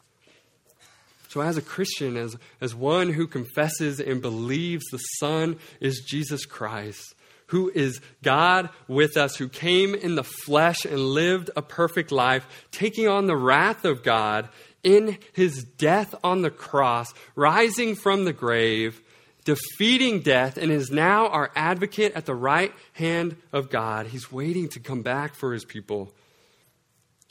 So, 1.30 1.42
as 1.42 1.58
a 1.58 1.64
Christian, 1.64 2.16
as, 2.16 2.36
as 2.62 2.76
one 2.76 3.10
who 3.10 3.26
confesses 3.26 4.00
and 4.00 4.22
believes 4.22 4.86
the 4.92 5.00
Son 5.20 5.58
is 5.80 6.04
Jesus 6.06 6.46
Christ, 6.46 7.16
who 7.48 7.72
is 7.74 8.02
God 8.22 8.70
with 8.88 9.18
us, 9.18 9.36
who 9.36 9.50
came 9.50 9.96
in 9.96 10.14
the 10.14 10.24
flesh 10.24 10.86
and 10.86 11.00
lived 11.00 11.50
a 11.56 11.64
perfect 11.64 12.12
life, 12.12 12.46
taking 12.72 13.08
on 13.08 13.26
the 13.26 13.36
wrath 13.36 13.84
of 13.84 14.04
God 14.04 14.48
in 14.84 15.18
his 15.34 15.64
death 15.64 16.14
on 16.24 16.44
the 16.44 16.52
cross, 16.52 17.14
rising 17.36 17.96
from 17.96 18.26
the 18.26 18.34
grave, 18.34 19.02
defeating 19.44 20.22
death, 20.22 20.58
and 20.58 20.72
is 20.72 20.92
now 20.92 21.30
our 21.30 21.52
advocate 21.56 22.14
at 22.14 22.26
the 22.28 22.36
right 22.36 22.74
hand 22.94 23.38
of 23.52 23.72
God. 23.72 24.08
He's 24.08 24.32
waiting 24.32 24.70
to 24.70 24.80
come 24.80 25.02
back 25.02 25.34
for 25.34 25.54
his 25.54 25.66
people 25.66 26.14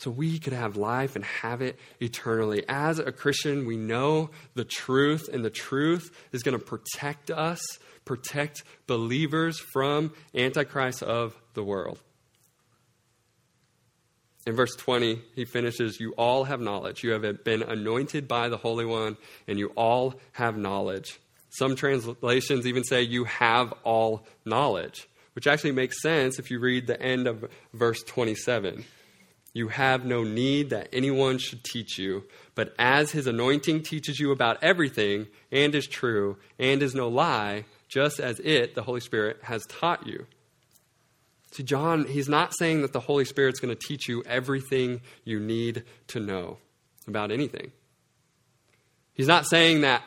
so 0.02 0.10
we 0.10 0.40
could 0.40 0.52
have 0.52 0.76
life 0.76 1.14
and 1.14 1.24
have 1.24 1.62
it 1.62 1.78
eternally. 2.00 2.64
As 2.68 2.98
a 2.98 3.12
Christian, 3.12 3.66
we 3.66 3.76
know 3.76 4.30
the 4.54 4.64
truth, 4.64 5.28
and 5.32 5.44
the 5.44 5.50
truth 5.50 6.10
is 6.32 6.42
going 6.42 6.58
to 6.58 6.64
protect 6.64 7.30
us, 7.30 7.60
protect 8.04 8.64
believers 8.88 9.60
from 9.60 10.12
antichrist 10.34 11.04
of 11.04 11.36
the 11.54 11.62
world. 11.62 12.00
In 14.44 14.56
verse 14.56 14.74
20, 14.74 15.22
he 15.36 15.44
finishes, 15.44 16.00
You 16.00 16.14
all 16.18 16.44
have 16.44 16.60
knowledge. 16.60 17.04
You 17.04 17.12
have 17.12 17.44
been 17.44 17.62
anointed 17.62 18.26
by 18.26 18.48
the 18.48 18.56
Holy 18.56 18.84
One, 18.84 19.16
and 19.46 19.56
you 19.56 19.68
all 19.76 20.14
have 20.32 20.56
knowledge. 20.56 21.20
Some 21.50 21.76
translations 21.76 22.66
even 22.66 22.82
say, 22.82 23.02
You 23.02 23.22
have 23.24 23.72
all 23.84 24.26
knowledge, 24.44 25.06
which 25.34 25.46
actually 25.46 25.72
makes 25.72 26.02
sense 26.02 26.40
if 26.40 26.50
you 26.50 26.58
read 26.58 26.88
the 26.88 27.00
end 27.00 27.28
of 27.28 27.48
verse 27.72 28.02
27. 28.02 28.84
You 29.54 29.68
have 29.68 30.04
no 30.04 30.24
need 30.24 30.70
that 30.70 30.88
anyone 30.92 31.38
should 31.38 31.62
teach 31.62 31.98
you, 31.98 32.24
but 32.54 32.74
as 32.78 33.10
his 33.10 33.26
anointing 33.26 33.82
teaches 33.82 34.18
you 34.18 34.32
about 34.32 34.62
everything 34.62 35.26
and 35.50 35.74
is 35.74 35.86
true 35.86 36.38
and 36.58 36.82
is 36.82 36.94
no 36.94 37.08
lie, 37.08 37.66
just 37.88 38.18
as 38.18 38.40
it, 38.40 38.74
the 38.74 38.82
Holy 38.82 39.00
Spirit, 39.00 39.38
has 39.42 39.66
taught 39.66 40.06
you. 40.06 40.26
See, 41.52 41.62
John, 41.62 42.06
he's 42.06 42.30
not 42.30 42.56
saying 42.56 42.80
that 42.80 42.94
the 42.94 43.00
Holy 43.00 43.26
Spirit's 43.26 43.60
going 43.60 43.76
to 43.76 43.86
teach 43.86 44.08
you 44.08 44.22
everything 44.24 45.02
you 45.24 45.38
need 45.38 45.84
to 46.08 46.18
know 46.18 46.56
about 47.06 47.30
anything. 47.30 47.72
He's 49.12 49.28
not 49.28 49.46
saying 49.46 49.82
that 49.82 50.02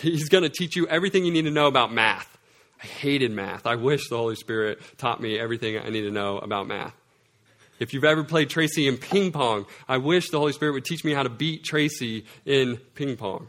he's 0.00 0.28
going 0.28 0.44
to 0.44 0.48
teach 0.48 0.76
you 0.76 0.86
everything 0.86 1.24
you 1.24 1.32
need 1.32 1.46
to 1.46 1.50
know 1.50 1.66
about 1.66 1.92
math. 1.92 2.38
I 2.80 2.86
hated 2.86 3.32
math. 3.32 3.66
I 3.66 3.74
wish 3.74 4.08
the 4.08 4.16
Holy 4.16 4.36
Spirit 4.36 4.78
taught 4.98 5.20
me 5.20 5.36
everything 5.36 5.78
I 5.78 5.88
need 5.88 6.02
to 6.02 6.12
know 6.12 6.38
about 6.38 6.68
math. 6.68 6.94
If 7.78 7.92
you've 7.92 8.04
ever 8.04 8.24
played 8.24 8.50
Tracy 8.50 8.88
in 8.88 8.96
ping 8.96 9.32
pong, 9.32 9.66
I 9.88 9.98
wish 9.98 10.30
the 10.30 10.38
Holy 10.38 10.52
Spirit 10.52 10.72
would 10.72 10.84
teach 10.84 11.04
me 11.04 11.12
how 11.12 11.22
to 11.22 11.28
beat 11.28 11.64
Tracy 11.64 12.24
in 12.44 12.78
ping 12.94 13.16
pong. 13.16 13.48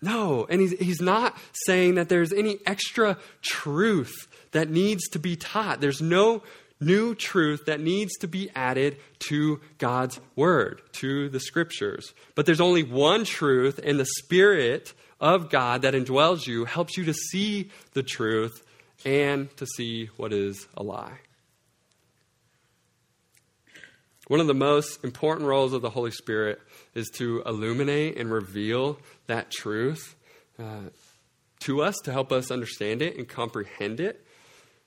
No, 0.00 0.46
and 0.48 0.60
he's, 0.60 0.78
he's 0.78 1.00
not 1.00 1.36
saying 1.52 1.96
that 1.96 2.08
there's 2.08 2.32
any 2.32 2.58
extra 2.66 3.18
truth 3.42 4.28
that 4.52 4.70
needs 4.70 5.08
to 5.08 5.18
be 5.18 5.34
taught. 5.34 5.80
There's 5.80 6.00
no 6.00 6.42
new 6.80 7.14
truth 7.14 7.66
that 7.66 7.80
needs 7.80 8.16
to 8.18 8.28
be 8.28 8.50
added 8.54 8.96
to 9.28 9.60
God's 9.78 10.20
Word, 10.36 10.80
to 10.92 11.28
the 11.28 11.40
Scriptures. 11.40 12.14
But 12.36 12.46
there's 12.46 12.60
only 12.60 12.84
one 12.84 13.24
truth, 13.24 13.80
and 13.82 13.98
the 13.98 14.06
Spirit 14.06 14.92
of 15.20 15.50
God 15.50 15.82
that 15.82 15.94
indwells 15.94 16.46
you 16.46 16.64
helps 16.64 16.96
you 16.96 17.04
to 17.06 17.14
see 17.14 17.70
the 17.92 18.04
truth 18.04 18.64
and 19.04 19.54
to 19.56 19.66
see 19.66 20.10
what 20.16 20.32
is 20.32 20.68
a 20.76 20.82
lie. 20.82 21.18
One 24.28 24.40
of 24.40 24.46
the 24.46 24.54
most 24.54 25.02
important 25.02 25.48
roles 25.48 25.72
of 25.72 25.80
the 25.80 25.88
Holy 25.88 26.10
Spirit 26.10 26.60
is 26.94 27.08
to 27.14 27.42
illuminate 27.46 28.18
and 28.18 28.30
reveal 28.30 29.00
that 29.26 29.50
truth 29.50 30.16
uh, 30.58 30.90
to 31.60 31.82
us 31.82 31.96
to 32.04 32.12
help 32.12 32.30
us 32.30 32.50
understand 32.50 33.00
it 33.00 33.16
and 33.16 33.26
comprehend 33.26 34.00
it. 34.00 34.22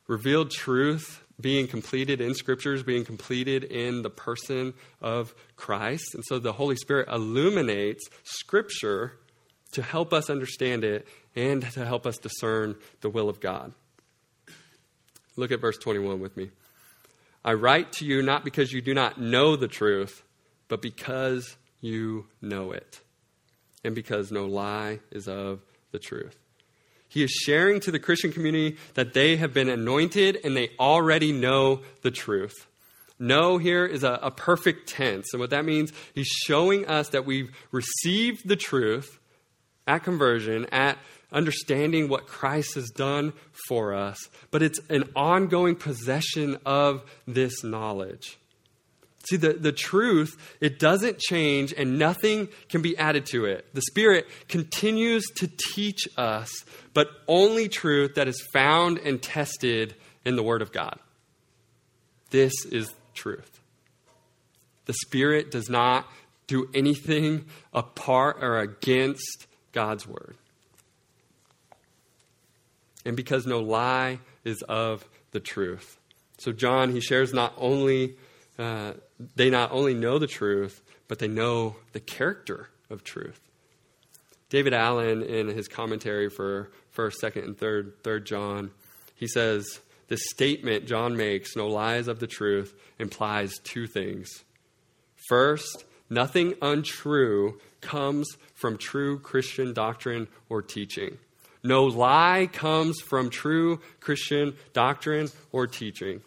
Revealed 0.08 0.52
truth 0.52 1.24
being 1.40 1.68
completed 1.68 2.22
in 2.22 2.36
scriptures, 2.36 2.84
being 2.84 3.04
completed 3.04 3.64
in 3.64 4.04
the 4.04 4.12
person 4.12 4.76
of 5.02 5.34
Christ. 5.56 6.14
And 6.14 6.24
so 6.28 6.38
the 6.38 6.54
Holy 6.54 6.76
Spirit 6.76 7.10
illuminates 7.12 8.08
scripture 8.24 9.18
to 9.72 9.82
help 9.82 10.14
us 10.14 10.30
understand 10.30 10.84
it 10.84 11.08
and 11.36 11.64
to 11.72 11.84
help 11.84 12.06
us 12.06 12.20
discern 12.20 12.76
the 13.02 13.10
will 13.10 13.28
of 13.28 13.40
God. 13.40 13.74
Look 15.36 15.52
at 15.52 15.62
verse 15.62 15.80
21 15.80 16.20
with 16.20 16.38
me. 16.38 16.52
I 17.44 17.54
write 17.54 17.94
to 17.94 18.06
you 18.06 18.22
not 18.22 18.44
because 18.44 18.72
you 18.72 18.82
do 18.82 18.94
not 18.94 19.20
know 19.20 19.56
the 19.56 19.68
truth, 19.68 20.24
but 20.68 20.82
because 20.82 21.58
you 21.80 22.28
know 22.42 22.72
it, 22.72 23.02
and 23.84 23.96
because 23.96 24.32
no 24.32 24.46
lie 24.46 25.00
is 25.12 25.28
of 25.28 25.62
the 25.92 26.00
truth. 26.00 26.38
He 27.08 27.24
is 27.24 27.32
sharing 27.32 27.82
to 27.82 27.92
the 27.92 28.00
Christian 28.00 28.32
community 28.32 28.78
that 28.94 29.14
they 29.14 29.36
have 29.36 29.54
been 29.54 29.68
anointed 29.68 30.40
and 30.46 30.56
they 30.56 30.70
already 30.80 31.34
know 31.34 31.82
the 32.04 32.12
truth. 32.12 32.68
Know 33.20 33.58
here 33.58 33.86
is 33.86 34.04
a, 34.04 34.18
a 34.22 34.32
perfect 34.32 34.88
tense. 34.88 35.34
And 35.34 35.42
what 35.42 35.50
that 35.50 35.66
means, 35.66 35.92
he's 36.16 36.28
showing 36.28 36.88
us 36.88 37.10
that 37.10 37.26
we've 37.26 37.52
received 37.72 38.48
the 38.48 38.56
truth 38.56 39.20
at 39.86 40.04
conversion, 40.04 40.68
at 40.72 40.98
understanding 41.32 42.10
what 42.10 42.28
Christ 42.28 42.76
has 42.76 42.90
done 42.90 43.34
for 43.68 43.94
us, 43.94 44.18
but 44.50 44.62
it's 44.62 44.80
an 44.90 45.06
ongoing 45.16 45.76
possession 45.76 46.58
of 46.66 47.04
this 47.28 47.64
knowledge. 47.64 48.38
See, 49.30 49.38
the, 49.38 49.54
the 49.54 49.72
truth, 49.72 50.36
it 50.60 50.80
doesn't 50.80 51.20
change 51.20 51.74
and 51.78 52.00
nothing 52.00 52.50
can 52.70 52.82
be 52.82 52.98
added 52.98 53.28
to 53.28 53.46
it. 53.46 53.66
The 53.74 53.82
Spirit 53.84 54.28
continues 54.48 55.24
to 55.38 55.48
teach 55.48 56.08
us, 56.18 56.50
but 56.94 57.08
only 57.28 57.70
truth 57.70 58.16
that 58.16 58.28
is 58.28 58.42
found 58.52 58.98
and 58.98 59.22
tested 59.22 59.96
in 60.26 60.36
the 60.36 60.44
Word 60.44 60.62
of 60.62 60.72
God. 60.72 60.98
This 62.32 62.66
is 62.66 62.94
truth. 63.14 63.60
The 64.86 64.94
Spirit 64.94 65.52
does 65.52 65.70
not 65.70 66.08
do 66.48 66.68
anything 66.74 67.46
apart 67.74 68.38
or 68.42 68.58
against 68.58 69.46
God's 69.72 70.08
Word 70.08 70.36
and 73.06 73.16
because 73.16 73.46
no 73.46 73.60
lie 73.60 74.20
is 74.44 74.62
of 74.64 75.08
the 75.32 75.40
truth. 75.40 76.00
So, 76.38 76.52
John, 76.52 76.92
he 76.92 77.02
shares 77.02 77.34
not 77.34 77.54
only, 77.58 78.16
uh, 78.58 78.94
they 79.36 79.50
not 79.50 79.72
only 79.72 79.94
know 79.94 80.20
the 80.20 80.28
truth, 80.28 80.82
but 81.08 81.20
they 81.20 81.28
know 81.28 81.76
the 81.94 82.00
character 82.00 82.70
of 82.90 83.04
truth. 83.04 83.40
David 84.50 84.74
Allen, 84.74 85.24
in 85.24 85.48
his 85.48 85.68
commentary 85.68 86.30
for 86.30 86.72
1st, 86.96 87.14
2nd, 87.24 87.44
and 87.44 87.58
3rd, 87.58 87.94
3rd 88.04 88.26
John, 88.26 88.72
he 89.16 89.28
says, 89.28 89.80
This 90.08 90.22
statement 90.30 90.88
John 90.88 91.16
makes, 91.16 91.56
no 91.56 91.68
lies 91.68 92.08
of 92.08 92.20
the 92.20 92.28
truth, 92.28 92.74
implies 93.00 93.60
two 93.64 93.88
things. 93.88 94.30
First, 95.30 95.86
nothing 96.10 96.56
untrue 96.62 97.60
comes 97.80 98.28
from 98.54 98.78
true 98.78 99.20
Christian 99.20 99.74
doctrine 99.74 100.28
or 100.50 100.62
teaching. 100.62 101.18
No 101.64 101.86
lie 101.86 102.50
comes 102.52 103.00
from 103.02 103.30
true 103.30 103.80
Christian 104.00 104.56
doctrine 104.74 105.30
or 105.52 105.68
teaching. 105.68 106.22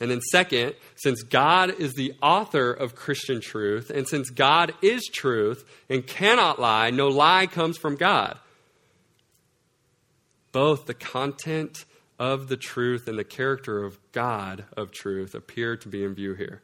And 0.00 0.10
then, 0.10 0.20
second, 0.20 0.74
since 0.96 1.22
God 1.22 1.80
is 1.80 1.94
the 1.94 2.14
author 2.20 2.72
of 2.72 2.94
Christian 2.94 3.40
truth, 3.40 3.90
and 3.90 4.06
since 4.08 4.28
God 4.28 4.74
is 4.82 5.04
truth 5.06 5.64
and 5.88 6.06
cannot 6.06 6.60
lie, 6.60 6.90
no 6.90 7.08
lie 7.08 7.46
comes 7.46 7.78
from 7.78 7.96
God. 7.96 8.38
Both 10.52 10.86
the 10.86 10.94
content 10.94 11.84
of 12.18 12.48
the 12.48 12.56
truth 12.56 13.08
and 13.08 13.18
the 13.18 13.24
character 13.24 13.82
of 13.84 13.98
God 14.12 14.64
of 14.76 14.90
truth 14.92 15.34
appear 15.34 15.76
to 15.76 15.88
be 15.88 16.04
in 16.04 16.14
view 16.14 16.34
here. 16.34 16.60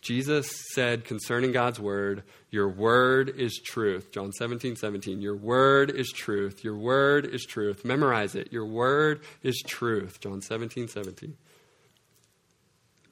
Jesus 0.00 0.50
said 0.72 1.04
concerning 1.04 1.52
God's 1.52 1.78
word, 1.78 2.22
Your 2.50 2.68
word 2.68 3.28
is 3.36 3.60
truth. 3.62 4.12
John 4.12 4.32
17, 4.32 4.76
17. 4.76 5.20
Your 5.20 5.36
word 5.36 5.90
is 5.90 6.10
truth. 6.10 6.64
Your 6.64 6.76
word 6.76 7.26
is 7.26 7.44
truth. 7.44 7.84
Memorize 7.84 8.34
it. 8.34 8.52
Your 8.52 8.64
word 8.64 9.20
is 9.42 9.62
truth. 9.66 10.20
John 10.20 10.40
17, 10.40 10.88
17. 10.88 11.36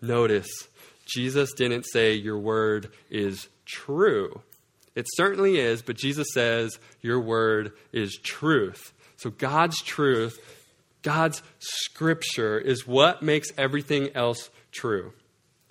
Notice, 0.01 0.49
Jesus 1.07 1.53
didn't 1.53 1.85
say, 1.85 2.15
Your 2.15 2.39
word 2.39 2.91
is 3.11 3.49
true. 3.67 4.41
It 4.95 5.07
certainly 5.15 5.59
is, 5.59 5.83
but 5.83 5.97
Jesus 5.97 6.29
says, 6.33 6.79
Your 7.03 7.21
word 7.21 7.73
is 7.93 8.19
truth. 8.23 8.93
So 9.17 9.31
God's 9.31 9.83
truth, 9.83 10.39
God's 11.03 11.43
scripture, 11.59 12.59
is 12.59 12.87
what 12.87 13.23
makes 13.23 13.49
everything 13.59 14.11
else 14.15 14.49
true. 14.73 15.13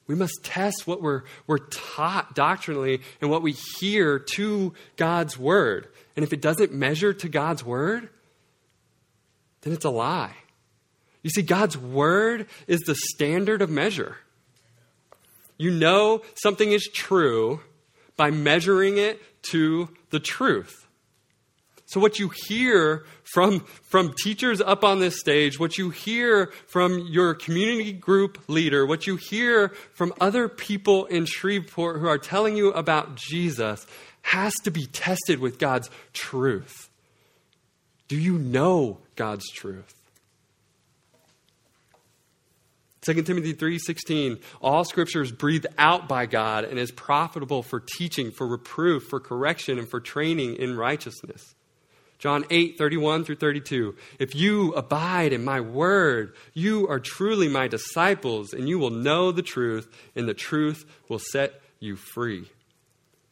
We 0.08 0.16
must 0.16 0.40
test 0.44 0.88
what 0.88 1.02
we're, 1.02 1.24
we're 1.46 1.58
taught 1.58 2.34
doctrinally 2.34 3.02
and 3.22 3.30
what 3.30 3.42
we 3.42 3.52
hear 3.80 4.20
to 4.36 4.74
God's 4.96 5.38
word. 5.38 5.88
And 6.16 6.24
if 6.24 6.32
it 6.32 6.42
doesn't 6.42 6.74
measure 6.74 7.14
to 7.14 7.30
God's 7.30 7.64
word, 7.64 8.10
then 9.62 9.74
it's 9.74 9.86
a 9.86 9.90
lie. 9.90 10.36
You 11.24 11.30
see, 11.30 11.42
God's 11.42 11.78
word 11.78 12.48
is 12.68 12.80
the 12.82 12.96
standard 12.96 13.62
of 13.62 13.70
measure. 13.70 14.18
You 15.58 15.72
know 15.72 16.22
something 16.36 16.72
is 16.72 16.88
true 16.94 17.60
by 18.16 18.32
measuring 18.32 18.98
it 18.98 19.22
to 19.52 19.90
the 20.10 20.20
truth. 20.20 20.87
So, 21.88 22.02
what 22.02 22.20
you 22.20 22.30
hear 22.48 23.06
from, 23.24 23.62
from 23.62 24.14
teachers 24.22 24.60
up 24.60 24.84
on 24.84 25.00
this 25.00 25.22
stage, 25.22 25.58
what 25.58 25.78
you 25.78 25.90
hear 25.90 26.52
from 26.68 27.08
your 27.10 27.34
community 27.34 27.94
group 27.94 28.38
leader, 28.50 28.86
what 28.86 29.08
you 29.08 29.16
hear 29.16 29.70
from 29.94 30.14
other 30.20 30.50
people 30.50 31.06
in 31.06 31.26
Shreveport 31.26 32.02
who 32.02 32.08
are 32.08 32.18
telling 32.18 32.58
you 32.58 32.74
about 32.74 33.16
Jesus, 33.16 33.88
has 34.22 34.54
to 34.66 34.70
be 34.70 34.86
tested 34.86 35.40
with 35.40 35.60
God's 35.60 35.90
truth. 36.12 36.90
Do 38.10 38.18
you 38.18 38.38
know 38.38 38.98
God's 39.16 39.50
truth? 39.50 39.96
2 43.06 43.24
Timothy 43.24 43.54
3:16 43.54 44.42
All 44.60 44.84
scripture 44.84 45.22
is 45.22 45.32
breathed 45.32 45.68
out 45.78 46.10
by 46.10 46.26
God 46.26 46.66
and 46.66 46.78
is 46.78 46.92
profitable 46.92 47.64
for 47.64 47.80
teaching, 47.80 48.32
for 48.32 48.46
reproof, 48.46 49.04
for 49.04 49.22
correction 49.22 49.80
and 49.80 49.90
for 49.90 50.02
training 50.02 50.58
in 50.58 50.76
righteousness. 50.76 51.56
John 52.20 52.46
8, 52.50 52.78
31 52.78 53.26
through 53.26 53.36
32. 53.36 53.96
If 54.20 54.36
you 54.36 54.74
abide 54.74 55.34
in 55.34 55.46
my 55.46 55.62
word, 55.62 56.34
you 56.54 56.88
are 56.88 57.00
truly 57.00 57.48
my 57.48 57.68
disciples, 57.68 58.54
and 58.54 58.68
you 58.68 58.80
will 58.80 58.90
know 58.90 59.32
the 59.32 59.44
truth, 59.44 59.88
and 60.16 60.28
the 60.28 60.34
truth 60.34 60.86
will 61.10 61.20
set 61.20 61.62
you 61.80 61.96
free. 61.96 62.50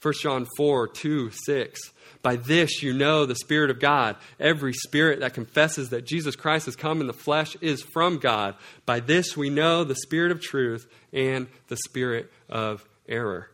1 0.02 0.13
John 0.21 0.45
4, 0.56 0.88
2, 0.88 1.32
6. 1.32 1.80
By 2.21 2.36
this 2.36 2.84
you 2.84 2.93
know 2.93 3.26
the 3.26 3.36
Spirit 3.36 3.71
of 3.71 3.80
God. 3.80 4.17
Every 4.39 4.74
spirit 4.74 5.19
that 5.21 5.34
confesses 5.34 5.89
that 5.89 6.06
Jesus 6.06 6.36
Christ 6.36 6.65
has 6.65 6.76
come 6.76 7.02
in 7.02 7.08
the 7.08 7.13
flesh 7.13 7.56
is 7.62 7.82
from 7.82 8.17
God. 8.17 8.56
By 8.86 9.00
this 9.00 9.36
we 9.36 9.50
know 9.50 9.84
the 9.84 9.95
Spirit 9.95 10.32
of 10.32 10.41
truth 10.41 10.88
and 11.12 11.48
the 11.67 11.78
Spirit 11.78 12.32
of 12.50 12.84
error. 13.08 13.50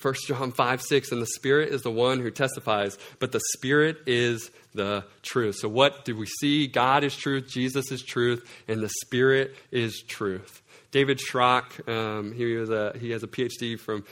1 0.00 0.14
John 0.26 0.52
5 0.52 0.82
6, 0.82 1.12
and 1.12 1.20
the 1.20 1.26
Spirit 1.26 1.72
is 1.72 1.82
the 1.82 1.90
one 1.90 2.20
who 2.20 2.30
testifies, 2.30 2.96
but 3.18 3.32
the 3.32 3.40
Spirit 3.52 3.98
is 4.06 4.50
the 4.74 5.04
truth. 5.22 5.56
So, 5.56 5.68
what 5.68 6.04
do 6.04 6.16
we 6.16 6.26
see? 6.26 6.66
God 6.66 7.04
is 7.04 7.14
truth, 7.14 7.48
Jesus 7.48 7.92
is 7.92 8.02
truth, 8.02 8.48
and 8.66 8.80
the 8.80 8.88
Spirit 9.02 9.54
is 9.70 10.02
truth. 10.06 10.62
David 10.90 11.18
Schrock, 11.18 11.88
um, 11.88 12.32
he, 12.32 12.56
was 12.56 12.70
a, 12.70 12.96
he 12.98 13.10
has 13.10 13.22
a 13.22 13.28
PhD 13.28 13.78
from 13.78 14.04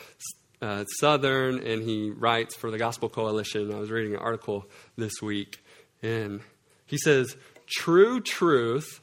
uh, 0.61 0.85
Southern, 1.01 1.67
and 1.67 1.83
he 1.83 2.11
writes 2.11 2.55
for 2.55 2.71
the 2.71 2.79
Gospel 2.79 3.09
Coalition. 3.09 3.73
I 3.75 3.79
was 3.79 3.91
reading 3.91 4.15
an 4.15 4.21
article 4.21 4.67
this 4.97 5.23
week, 5.23 5.63
and 6.03 6.41
he 6.87 6.99
says, 6.99 7.37
True 7.67 8.21
truth 8.21 9.01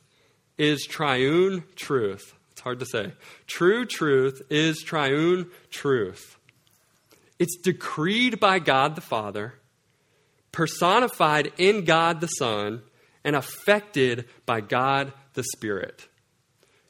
is 0.58 0.86
triune 0.86 1.64
truth. 1.76 2.34
It's 2.52 2.62
hard 2.62 2.80
to 2.80 2.86
say. 2.86 3.12
True 3.48 3.86
truth 3.86 4.42
is 4.50 4.82
triune 4.82 5.50
truth. 5.70 6.35
It's 7.38 7.58
decreed 7.58 8.40
by 8.40 8.60
God 8.60 8.96
the 8.96 9.02
Father, 9.02 9.56
personified 10.52 11.52
in 11.58 11.84
God 11.84 12.22
the 12.22 12.28
Son 12.28 12.82
and 13.24 13.36
affected 13.36 14.26
by 14.46 14.62
God 14.62 15.12
the 15.34 15.44
Spirit. 15.44 16.08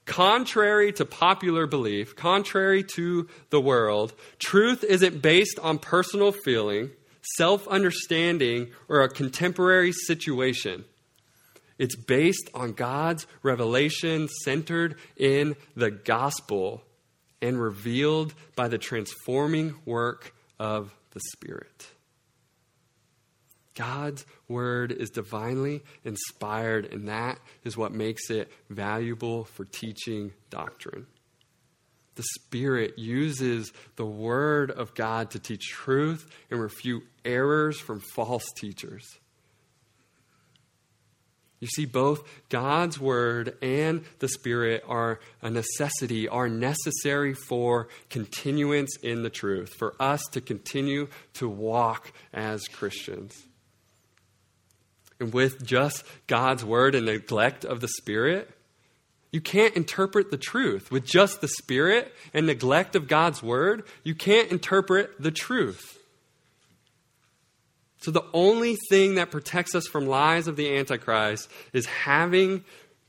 Contrary 0.05 0.91
to 0.93 1.05
popular 1.05 1.65
belief, 1.65 2.15
contrary 2.15 2.83
to 2.83 3.27
the 3.49 3.59
world, 3.59 4.13
truth 4.37 4.83
isn't 4.83 5.21
based 5.21 5.57
on 5.63 5.79
personal 5.79 6.31
feeling, 6.31 6.91
self 7.37 7.67
understanding, 7.67 8.69
or 8.87 9.01
a 9.01 9.09
contemporary 9.09 9.91
situation. 9.91 10.85
It's 11.79 11.95
based 11.95 12.49
on 12.53 12.73
God's 12.73 13.25
revelation 13.41 14.29
centered 14.43 14.95
in 15.17 15.55
the 15.75 15.89
gospel 15.89 16.83
and 17.41 17.59
revealed 17.59 18.33
by 18.55 18.67
the 18.67 18.77
transforming 18.77 19.75
work 19.85 20.34
of 20.59 20.93
the 21.11 21.19
Spirit. 21.33 21.87
God's 23.75 24.25
word 24.47 24.91
is 24.93 25.09
divinely 25.09 25.83
inspired, 26.05 26.85
and 26.93 27.09
that 27.09 27.39
is 27.63 27.75
what 27.75 27.91
makes 27.91 28.29
it 28.29 28.49
valuable 28.69 29.43
for 29.43 29.65
teaching 29.65 30.31
doctrine. 30.49 31.07
The 32.15 32.23
Spirit 32.23 32.97
uses 32.97 33.73
the 33.97 34.05
word 34.05 34.71
of 34.71 34.95
God 34.95 35.31
to 35.31 35.39
teach 35.39 35.67
truth 35.69 36.25
and 36.49 36.61
refute 36.61 37.03
errors 37.25 37.77
from 37.77 37.99
false 38.15 38.45
teachers. 38.55 39.19
You 41.65 41.69
see, 41.69 41.85
both 41.85 42.21
God's 42.49 42.99
Word 42.99 43.57
and 43.59 44.05
the 44.19 44.27
Spirit 44.27 44.83
are 44.87 45.19
a 45.41 45.49
necessity, 45.49 46.27
are 46.27 46.47
necessary 46.47 47.33
for 47.33 47.87
continuance 48.11 48.97
in 48.97 49.23
the 49.23 49.31
truth, 49.31 49.73
for 49.73 49.95
us 49.99 50.21
to 50.33 50.41
continue 50.41 51.07
to 51.33 51.49
walk 51.49 52.11
as 52.31 52.67
Christians. 52.67 53.47
And 55.19 55.33
with 55.33 55.65
just 55.65 56.03
God's 56.27 56.63
Word 56.63 56.93
and 56.93 57.07
neglect 57.07 57.65
of 57.65 57.81
the 57.81 57.87
Spirit, 57.87 58.47
you 59.31 59.41
can't 59.41 59.75
interpret 59.75 60.29
the 60.29 60.37
truth. 60.37 60.91
With 60.91 61.03
just 61.03 61.41
the 61.41 61.47
Spirit 61.47 62.13
and 62.31 62.45
neglect 62.45 62.95
of 62.95 63.07
God's 63.07 63.41
Word, 63.41 63.85
you 64.03 64.13
can't 64.13 64.51
interpret 64.51 65.19
the 65.19 65.31
truth. 65.31 65.94
So 68.05 68.11
the 68.11 68.25
only 68.33 68.75
thing 68.75 69.15
that 69.15 69.31
protects 69.31 69.73
us 69.73 69.87
from 69.87 70.05
lies 70.05 70.47
of 70.47 70.55
the 70.55 70.77
Antichrist 70.77 71.49
is 71.73 71.87
having 71.87 72.63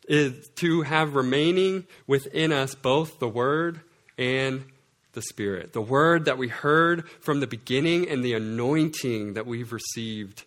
is 0.08 0.48
to 0.54 0.80
have 0.80 1.14
remaining 1.14 1.84
within 2.06 2.50
us 2.50 2.74
both 2.74 3.18
the 3.18 3.28
Word 3.28 3.82
and 4.16 4.64
the 5.12 5.20
Spirit. 5.20 5.74
The 5.74 5.82
Word 5.82 6.24
that 6.24 6.38
we 6.38 6.48
heard 6.48 7.06
from 7.20 7.40
the 7.40 7.46
beginning 7.46 8.08
and 8.08 8.24
the 8.24 8.32
anointing 8.32 9.34
that 9.34 9.46
we've 9.46 9.70
received 9.70 10.44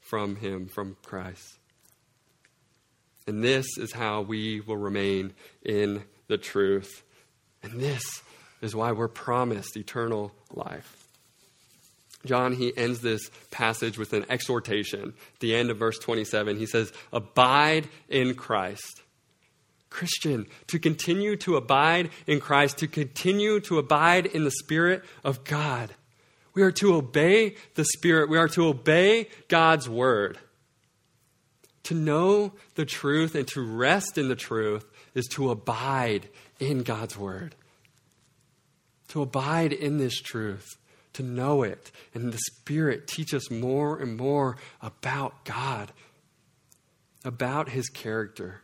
from 0.00 0.36
Him, 0.36 0.66
from 0.66 0.98
Christ. 1.02 1.58
And 3.26 3.42
this 3.42 3.78
is 3.78 3.94
how 3.94 4.20
we 4.20 4.60
will 4.60 4.76
remain 4.76 5.32
in 5.62 6.04
the 6.26 6.36
truth. 6.36 7.04
And 7.62 7.80
this 7.80 8.20
is 8.60 8.76
why 8.76 8.92
we're 8.92 9.08
promised 9.08 9.78
eternal 9.78 10.34
life. 10.52 10.97
John, 12.28 12.52
he 12.52 12.76
ends 12.76 13.00
this 13.00 13.30
passage 13.50 13.98
with 13.98 14.12
an 14.12 14.26
exhortation. 14.28 15.14
At 15.34 15.40
the 15.40 15.54
end 15.54 15.70
of 15.70 15.78
verse 15.78 15.98
27, 15.98 16.56
he 16.56 16.66
says, 16.66 16.92
Abide 17.12 17.88
in 18.08 18.34
Christ. 18.34 19.02
Christian, 19.90 20.46
to 20.66 20.78
continue 20.78 21.34
to 21.36 21.56
abide 21.56 22.10
in 22.26 22.40
Christ, 22.40 22.78
to 22.78 22.86
continue 22.86 23.58
to 23.60 23.78
abide 23.78 24.26
in 24.26 24.44
the 24.44 24.50
Spirit 24.50 25.02
of 25.24 25.44
God. 25.44 25.94
We 26.54 26.62
are 26.62 26.72
to 26.72 26.94
obey 26.94 27.54
the 27.74 27.84
Spirit. 27.84 28.28
We 28.28 28.36
are 28.36 28.48
to 28.48 28.66
obey 28.66 29.28
God's 29.48 29.88
Word. 29.88 30.38
To 31.84 31.94
know 31.94 32.52
the 32.74 32.84
truth 32.84 33.34
and 33.34 33.48
to 33.48 33.62
rest 33.62 34.18
in 34.18 34.28
the 34.28 34.36
truth 34.36 34.84
is 35.14 35.26
to 35.32 35.50
abide 35.50 36.28
in 36.60 36.82
God's 36.82 37.16
Word. 37.16 37.54
To 39.08 39.22
abide 39.22 39.72
in 39.72 39.96
this 39.96 40.20
truth 40.20 40.76
to 41.18 41.22
know 41.22 41.62
it. 41.62 41.90
And 42.14 42.32
the 42.32 42.38
Spirit 42.38 43.06
teach 43.06 43.34
us 43.34 43.50
more 43.50 43.98
and 43.98 44.16
more 44.16 44.56
about 44.80 45.44
God, 45.44 45.92
about 47.24 47.68
His 47.68 47.88
character, 47.88 48.62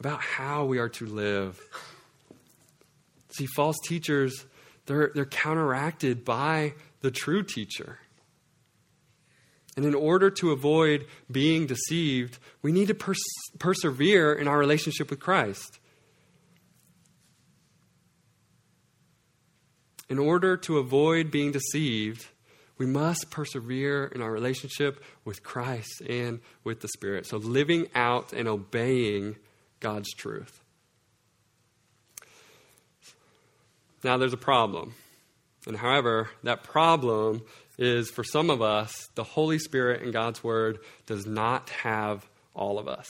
about 0.00 0.20
how 0.20 0.64
we 0.64 0.78
are 0.78 0.88
to 0.88 1.06
live. 1.06 1.60
See, 3.36 3.46
false 3.46 3.76
teachers, 3.84 4.46
they're, 4.86 5.12
they're 5.14 5.26
counteracted 5.26 6.24
by 6.24 6.74
the 7.00 7.10
true 7.10 7.42
teacher. 7.42 7.98
And 9.76 9.84
in 9.84 9.94
order 9.94 10.30
to 10.30 10.52
avoid 10.52 11.06
being 11.30 11.66
deceived, 11.66 12.38
we 12.62 12.72
need 12.72 12.88
to 12.88 12.94
pers- 12.94 13.18
persevere 13.58 14.32
in 14.32 14.48
our 14.48 14.58
relationship 14.58 15.10
with 15.10 15.20
Christ. 15.20 15.80
In 20.08 20.18
order 20.18 20.56
to 20.58 20.78
avoid 20.78 21.30
being 21.30 21.52
deceived, 21.52 22.26
we 22.76 22.86
must 22.86 23.30
persevere 23.30 24.06
in 24.06 24.20
our 24.20 24.30
relationship 24.30 25.02
with 25.24 25.42
Christ 25.42 26.02
and 26.08 26.40
with 26.64 26.80
the 26.80 26.88
Spirit. 26.88 27.26
So, 27.26 27.36
living 27.36 27.88
out 27.94 28.32
and 28.32 28.48
obeying 28.48 29.36
God's 29.80 30.12
truth. 30.14 30.60
Now, 34.02 34.18
there's 34.18 34.32
a 34.32 34.38
problem. 34.38 34.94
And 35.66 35.76
however, 35.76 36.28
that 36.42 36.62
problem 36.62 37.42
is 37.78 38.10
for 38.10 38.22
some 38.22 38.50
of 38.50 38.60
us, 38.60 39.08
the 39.14 39.24
Holy 39.24 39.58
Spirit 39.58 40.02
and 40.02 40.12
God's 40.12 40.44
Word 40.44 40.78
does 41.06 41.26
not 41.26 41.70
have 41.70 42.28
all 42.54 42.78
of 42.78 42.86
us. 42.86 43.08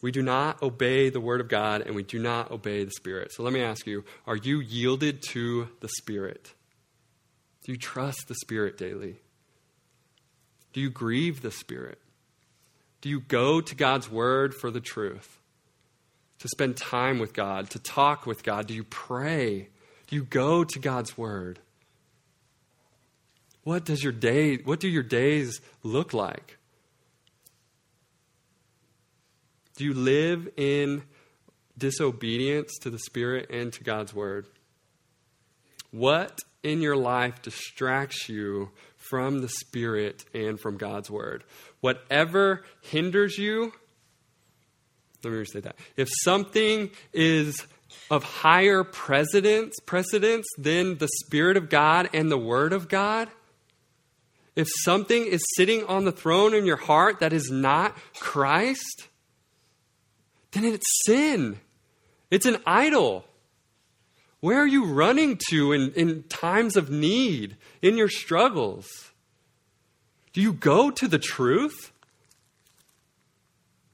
We 0.00 0.10
do 0.10 0.22
not 0.22 0.62
obey 0.62 1.10
the 1.10 1.20
Word 1.20 1.40
of 1.40 1.48
God 1.48 1.82
and 1.82 1.94
we 1.94 2.02
do 2.02 2.18
not 2.18 2.50
obey 2.50 2.84
the 2.84 2.90
Spirit. 2.92 3.32
So 3.32 3.42
let 3.42 3.52
me 3.52 3.62
ask 3.62 3.86
you 3.86 4.04
are 4.26 4.36
you 4.36 4.60
yielded 4.60 5.22
to 5.30 5.68
the 5.80 5.88
Spirit? 5.88 6.54
Do 7.64 7.72
you 7.72 7.78
trust 7.78 8.26
the 8.26 8.34
Spirit 8.34 8.78
daily? 8.78 9.16
Do 10.72 10.80
you 10.80 10.90
grieve 10.90 11.42
the 11.42 11.50
Spirit? 11.50 11.98
Do 13.00 13.08
you 13.08 13.20
go 13.20 13.60
to 13.60 13.74
God's 13.74 14.10
Word 14.10 14.54
for 14.54 14.70
the 14.70 14.80
truth? 14.80 15.40
To 16.38 16.48
spend 16.48 16.76
time 16.76 17.18
with 17.18 17.34
God, 17.34 17.68
to 17.70 17.78
talk 17.78 18.24
with 18.24 18.42
God? 18.42 18.66
Do 18.66 18.74
you 18.74 18.84
pray? 18.84 19.68
Do 20.06 20.16
you 20.16 20.24
go 20.24 20.64
to 20.64 20.78
God's 20.78 21.18
Word? 21.18 21.58
What 23.62 23.84
does 23.84 24.02
your 24.02 24.12
day 24.12 24.56
what 24.56 24.80
do 24.80 24.88
your 24.88 25.02
days 25.02 25.60
look 25.82 26.14
like? 26.14 26.56
Do 29.80 29.86
you 29.86 29.94
live 29.94 30.46
in 30.58 31.04
disobedience 31.78 32.70
to 32.82 32.90
the 32.90 32.98
Spirit 32.98 33.48
and 33.48 33.72
to 33.72 33.82
God's 33.82 34.12
Word? 34.12 34.44
What 35.90 36.38
in 36.62 36.82
your 36.82 36.96
life 36.96 37.40
distracts 37.40 38.28
you 38.28 38.72
from 38.98 39.40
the 39.40 39.48
Spirit 39.48 40.26
and 40.34 40.60
from 40.60 40.76
God's 40.76 41.10
Word? 41.10 41.44
Whatever 41.80 42.62
hinders 42.82 43.38
you, 43.38 43.72
let 45.24 45.30
me 45.30 45.38
restate 45.38 45.62
that. 45.62 45.76
If 45.96 46.10
something 46.24 46.90
is 47.14 47.66
of 48.10 48.22
higher 48.22 48.84
precedence, 48.84 49.76
precedence 49.86 50.46
than 50.58 50.98
the 50.98 51.08
Spirit 51.24 51.56
of 51.56 51.70
God 51.70 52.10
and 52.12 52.30
the 52.30 52.36
Word 52.36 52.74
of 52.74 52.86
God, 52.90 53.30
if 54.56 54.68
something 54.84 55.24
is 55.24 55.40
sitting 55.56 55.86
on 55.86 56.04
the 56.04 56.12
throne 56.12 56.52
in 56.52 56.66
your 56.66 56.76
heart 56.76 57.20
that 57.20 57.32
is 57.32 57.50
not 57.50 57.96
Christ, 58.18 59.06
then 60.52 60.64
it's 60.64 60.86
sin. 61.04 61.58
It's 62.30 62.46
an 62.46 62.58
idol. 62.66 63.24
Where 64.40 64.58
are 64.58 64.66
you 64.66 64.86
running 64.86 65.38
to 65.50 65.72
in, 65.72 65.92
in 65.92 66.22
times 66.24 66.76
of 66.76 66.90
need, 66.90 67.56
in 67.82 67.96
your 67.96 68.08
struggles? 68.08 68.88
Do 70.32 70.40
you 70.40 70.52
go 70.52 70.90
to 70.90 71.08
the 71.08 71.18
truth? 71.18 71.92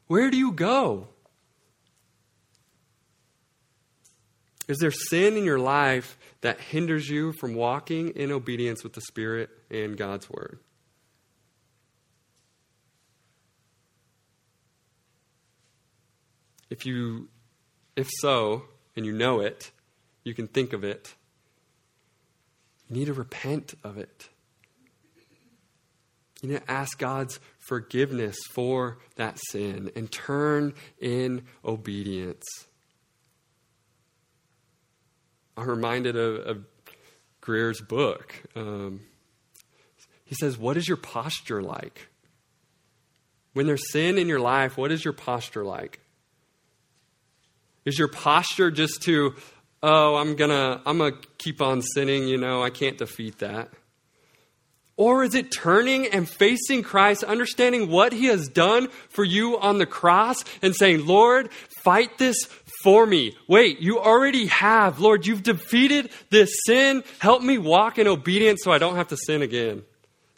Where 0.07 0.31
do 0.31 0.37
you 0.37 0.53
go? 0.53 1.09
Is 4.69 4.79
there 4.79 4.91
sin 4.91 5.37
in 5.37 5.45
your 5.45 5.59
life 5.59 6.19
that 6.41 6.61
hinders 6.61 7.09
you 7.09 7.33
from 7.33 7.55
walking 7.55 8.11
in 8.11 8.33
obedience 8.33 8.83
with 8.83 8.93
the 8.93 9.01
Spirit 9.01 9.51
and 9.71 9.97
God's 9.97 10.29
Word? 10.29 10.59
If 16.77 16.85
you 16.85 17.29
if 17.97 18.07
so, 18.21 18.65
and 18.97 19.07
you 19.07 19.13
know 19.13 19.41
it, 19.41 19.71
you 20.25 20.35
can 20.35 20.47
think 20.47 20.75
of 20.75 20.85
it. 20.85 21.15
You 22.87 22.97
need 22.97 23.07
to 23.07 23.15
repent 23.15 23.73
of 23.83 23.97
it. 23.97 24.29
You 26.43 26.51
need 26.51 26.59
to 26.59 26.71
ask 26.71 26.99
God's 26.99 27.41
forgiveness 27.67 28.37
for 28.53 28.99
that 29.15 29.39
sin 29.51 29.91
and 29.97 30.13
turn 30.13 30.75
in 31.01 31.47
obedience. 31.65 32.45
I'm 35.57 35.67
reminded 35.67 36.15
of, 36.15 36.47
of 36.47 36.65
Greer's 37.41 37.81
book. 37.81 38.35
Um, 38.55 39.01
He 40.27 40.35
says, 40.35 40.59
What 40.59 40.77
is 40.77 40.87
your 40.87 40.99
posture 40.99 41.63
like? 41.63 42.09
When 43.55 43.67
there's 43.67 43.91
sin 43.91 44.19
in 44.19 44.29
your 44.29 44.41
life, 44.41 44.77
what 44.77 44.93
is 44.93 45.03
your 45.03 45.15
posture 45.15 45.65
like? 45.65 46.01
Is 47.87 47.99
your 47.99 48.09
posture 48.09 48.71
just 48.71 49.03
to, 49.05 49.35
oh, 49.83 50.17
I'm 50.17 50.37
gonna, 50.37 50.83
I'm 50.85 50.99
gonna 50.99 51.17
keep 51.39 51.63
on 51.63 51.81
sinning, 51.81 52.29
you 52.29 52.37
know, 52.37 52.63
I 52.63 52.69
can't 52.69 52.99
defeat 52.99 53.39
that? 53.39 53.71
Or 54.99 55.25
is 55.25 55.35
it 55.35 55.53
turning 55.53 56.07
and 56.07 56.29
facing 56.29 56.83
Christ, 56.83 57.23
understanding 57.23 57.91
what 57.91 58.13
he 58.13 58.27
has 58.27 58.49
done 58.49 58.89
for 59.11 59.25
you 59.25 59.59
on 59.59 59.79
the 59.79 59.87
cross, 59.87 60.43
and 60.63 60.75
saying, 60.75 61.07
Lord, 61.07 61.51
fight 61.85 62.17
this 62.17 62.47
for 62.83 63.07
me? 63.07 63.37
Wait, 63.47 63.81
you 63.81 64.01
already 64.01 64.47
have. 64.47 64.99
Lord, 64.99 65.27
you've 65.27 65.43
defeated 65.43 66.11
this 66.31 66.51
sin. 66.67 67.05
Help 67.19 67.43
me 67.43 67.59
walk 67.59 67.99
in 67.99 68.09
obedience 68.09 68.63
so 68.65 68.73
I 68.73 68.79
don't 68.79 68.97
have 68.97 69.09
to 69.09 69.19
sin 69.19 69.43
again. 69.43 69.83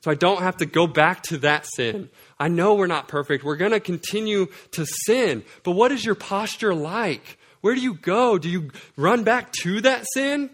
So 0.00 0.10
I 0.10 0.14
don't 0.14 0.42
have 0.42 0.56
to 0.58 0.66
go 0.66 0.86
back 0.88 1.22
to 1.24 1.38
that 1.38 1.64
sin. 1.66 2.10
I 2.38 2.48
know 2.48 2.74
we're 2.74 2.86
not 2.86 3.08
perfect. 3.08 3.44
We're 3.44 3.56
going 3.56 3.72
to 3.72 3.80
continue 3.80 4.46
to 4.72 4.86
sin. 4.86 5.44
But 5.62 5.72
what 5.72 5.92
is 5.92 6.04
your 6.04 6.14
posture 6.14 6.74
like? 6.74 7.37
Where 7.60 7.74
do 7.74 7.80
you 7.80 7.94
go? 7.94 8.38
Do 8.38 8.48
you 8.48 8.70
run 8.96 9.24
back 9.24 9.52
to 9.62 9.80
that 9.82 10.06
sin? 10.12 10.50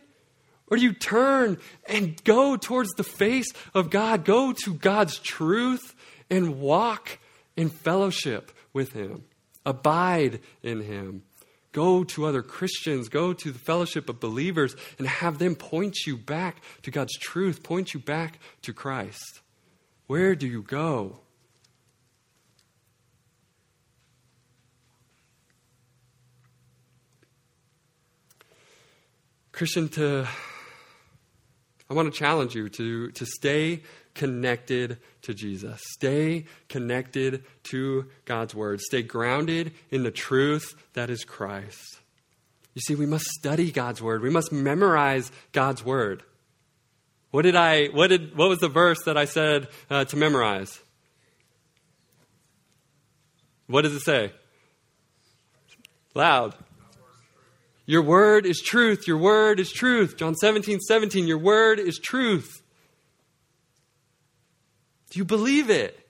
Or 0.68 0.76
do 0.76 0.82
you 0.82 0.92
turn 0.92 1.58
and 1.86 2.22
go 2.24 2.56
towards 2.56 2.90
the 2.96 3.04
face 3.04 3.52
of 3.74 3.90
God? 3.90 4.24
Go 4.24 4.52
to 4.64 4.74
God's 4.74 5.18
truth 5.18 5.94
and 6.30 6.60
walk 6.60 7.18
in 7.56 7.68
fellowship 7.68 8.50
with 8.72 8.92
Him. 8.92 9.24
Abide 9.66 10.40
in 10.62 10.80
Him. 10.80 11.22
Go 11.72 12.04
to 12.04 12.24
other 12.24 12.42
Christians, 12.42 13.08
go 13.08 13.32
to 13.32 13.50
the 13.50 13.58
fellowship 13.58 14.08
of 14.08 14.20
believers, 14.20 14.76
and 14.96 15.08
have 15.08 15.38
them 15.38 15.56
point 15.56 16.06
you 16.06 16.16
back 16.16 16.62
to 16.82 16.92
God's 16.92 17.18
truth, 17.18 17.64
point 17.64 17.92
you 17.92 18.00
back 18.00 18.38
to 18.62 18.72
Christ. 18.72 19.40
Where 20.06 20.36
do 20.36 20.46
you 20.46 20.62
go? 20.62 21.23
Christian, 29.54 29.88
to 29.90 30.26
I 31.88 31.94
want 31.94 32.12
to 32.12 32.18
challenge 32.18 32.56
you 32.56 32.68
to, 32.70 33.12
to 33.12 33.24
stay 33.24 33.82
connected 34.12 34.98
to 35.22 35.32
Jesus. 35.32 35.80
Stay 35.92 36.46
connected 36.68 37.44
to 37.64 38.06
God's 38.24 38.52
Word. 38.52 38.80
Stay 38.80 39.02
grounded 39.02 39.72
in 39.92 40.02
the 40.02 40.10
truth 40.10 40.74
that 40.94 41.08
is 41.08 41.22
Christ. 41.22 42.00
You 42.74 42.80
see, 42.80 42.96
we 42.96 43.06
must 43.06 43.26
study 43.26 43.70
God's 43.70 44.02
Word. 44.02 44.22
We 44.22 44.30
must 44.30 44.50
memorize 44.50 45.30
God's 45.52 45.84
Word. 45.84 46.24
What 47.30 47.42
did 47.42 47.54
I, 47.54 47.86
what 47.86 48.08
did, 48.08 48.36
what 48.36 48.48
was 48.48 48.58
the 48.58 48.68
verse 48.68 49.04
that 49.04 49.16
I 49.16 49.24
said 49.24 49.68
uh, 49.88 50.04
to 50.06 50.16
memorize? 50.16 50.80
What 53.68 53.82
does 53.82 53.94
it 53.94 54.00
say? 54.00 54.32
Loud. 56.12 56.56
Your 57.86 58.02
word 58.02 58.46
is 58.46 58.60
truth. 58.60 59.06
Your 59.06 59.18
word 59.18 59.60
is 59.60 59.70
truth. 59.70 60.16
John 60.16 60.34
17, 60.34 60.80
17. 60.80 61.26
Your 61.26 61.38
word 61.38 61.78
is 61.78 61.98
truth. 61.98 62.62
Do 65.10 65.18
you 65.18 65.24
believe 65.24 65.70
it? 65.70 66.00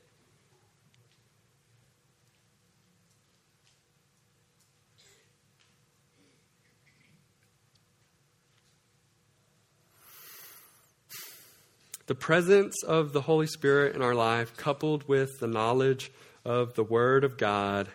The 12.07 12.15
presence 12.15 12.83
of 12.85 13.15
the 13.15 13.23
Holy 13.23 13.47
Spirit 13.47 13.97
in 13.97 14.03
our 14.03 14.15
life, 14.15 14.57
coupled 14.59 15.09
with 15.09 15.41
the 15.41 15.47
knowledge 15.47 16.13
of 16.45 16.75
the 16.75 16.85
Word 16.85 17.25
of 17.25 17.39
God, 17.39 17.89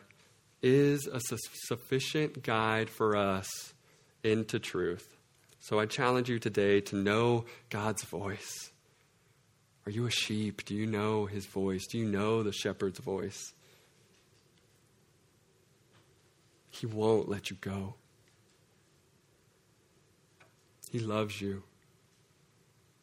is 0.62 1.08
a 1.08 1.20
su- 1.20 1.38
sufficient 1.54 2.44
guide 2.44 2.90
for 2.90 3.16
us 3.16 3.74
into 4.24 4.60
truth. 4.60 5.18
So 5.60 5.80
I 5.80 5.86
challenge 5.86 6.30
you 6.30 6.40
today 6.40 6.82
to 6.82 6.96
know 6.96 7.46
God's 7.70 8.04
voice. 8.04 8.72
Are 9.86 9.92
you 9.92 10.06
a 10.06 10.12
sheep? 10.12 10.66
Do 10.66 10.76
you 10.76 10.86
know 10.86 11.26
his 11.26 11.46
voice? 11.46 11.86
Do 11.88 11.98
you 11.98 12.06
know 12.06 12.44
the 12.44 12.52
shepherd's 12.52 13.00
voice? 13.00 13.54
He 16.70 16.86
won't 16.86 17.28
let 17.28 17.50
you 17.50 17.58
go. 17.60 17.96
He 20.92 21.00
loves 21.00 21.42
you. 21.42 21.64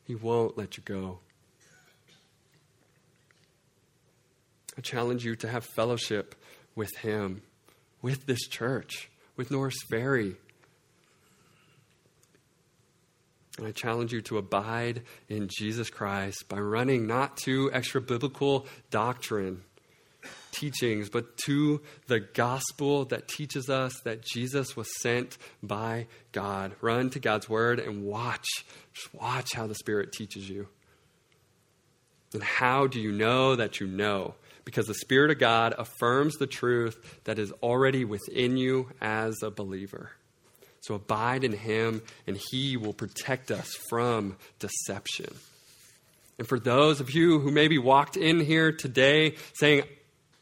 He 0.04 0.14
won't 0.14 0.56
let 0.56 0.76
you 0.76 0.82
go. 0.84 1.18
I 4.78 4.80
challenge 4.80 5.24
you 5.24 5.36
to 5.36 5.48
have 5.48 5.64
fellowship 5.64 6.34
with 6.76 6.94
Him, 6.98 7.42
with 8.02 8.26
this 8.26 8.46
church, 8.46 9.10
with 9.36 9.50
Norris 9.50 9.82
Ferry. 9.90 10.36
And 13.58 13.66
I 13.66 13.72
challenge 13.72 14.12
you 14.12 14.20
to 14.22 14.38
abide 14.38 15.02
in 15.28 15.48
Jesus 15.48 15.88
Christ 15.88 16.44
by 16.48 16.58
running 16.58 17.06
not 17.06 17.38
to 17.38 17.70
extra 17.72 18.02
biblical 18.02 18.66
doctrine, 18.90 19.62
teachings, 20.52 21.08
but 21.08 21.38
to 21.38 21.80
the 22.06 22.20
gospel 22.20 23.06
that 23.06 23.28
teaches 23.28 23.70
us 23.70 23.98
that 24.04 24.22
Jesus 24.22 24.76
was 24.76 24.88
sent 25.00 25.38
by 25.62 26.06
God. 26.32 26.74
Run 26.82 27.08
to 27.10 27.18
God's 27.18 27.48
word 27.48 27.80
and 27.80 28.04
watch. 28.04 28.46
Just 28.92 29.14
watch 29.14 29.54
how 29.54 29.66
the 29.66 29.74
Spirit 29.74 30.12
teaches 30.12 30.48
you. 30.50 30.68
And 32.34 32.42
how 32.42 32.86
do 32.86 33.00
you 33.00 33.12
know 33.12 33.56
that 33.56 33.80
you 33.80 33.86
know? 33.86 34.34
Because 34.66 34.86
the 34.86 34.94
Spirit 34.94 35.30
of 35.30 35.38
God 35.38 35.74
affirms 35.78 36.34
the 36.34 36.46
truth 36.46 37.20
that 37.24 37.38
is 37.38 37.52
already 37.62 38.04
within 38.04 38.58
you 38.58 38.90
as 39.00 39.36
a 39.42 39.50
believer. 39.50 40.10
So 40.80 40.94
abide 40.96 41.44
in 41.44 41.52
Him, 41.52 42.02
and 42.26 42.36
He 42.36 42.76
will 42.76 42.92
protect 42.92 43.50
us 43.50 43.70
from 43.88 44.36
deception. 44.58 45.34
And 46.38 46.46
for 46.46 46.58
those 46.58 47.00
of 47.00 47.12
you 47.12 47.38
who 47.38 47.50
maybe 47.50 47.78
walked 47.78 48.16
in 48.18 48.40
here 48.40 48.72
today 48.72 49.36
saying, 49.54 49.84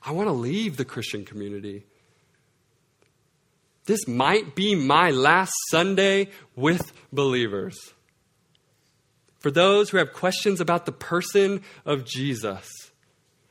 I 0.02 0.10
want 0.12 0.28
to 0.28 0.32
leave 0.32 0.76
the 0.76 0.84
Christian 0.84 1.24
community. 1.24 1.84
This 3.84 4.08
might 4.08 4.54
be 4.54 4.74
my 4.74 5.10
last 5.10 5.52
Sunday 5.70 6.30
with 6.56 6.92
believers. 7.12 7.76
For 9.38 9.50
those 9.50 9.90
who 9.90 9.98
have 9.98 10.14
questions 10.14 10.60
about 10.60 10.86
the 10.86 10.92
person 10.92 11.62
of 11.84 12.06
Jesus, 12.06 12.66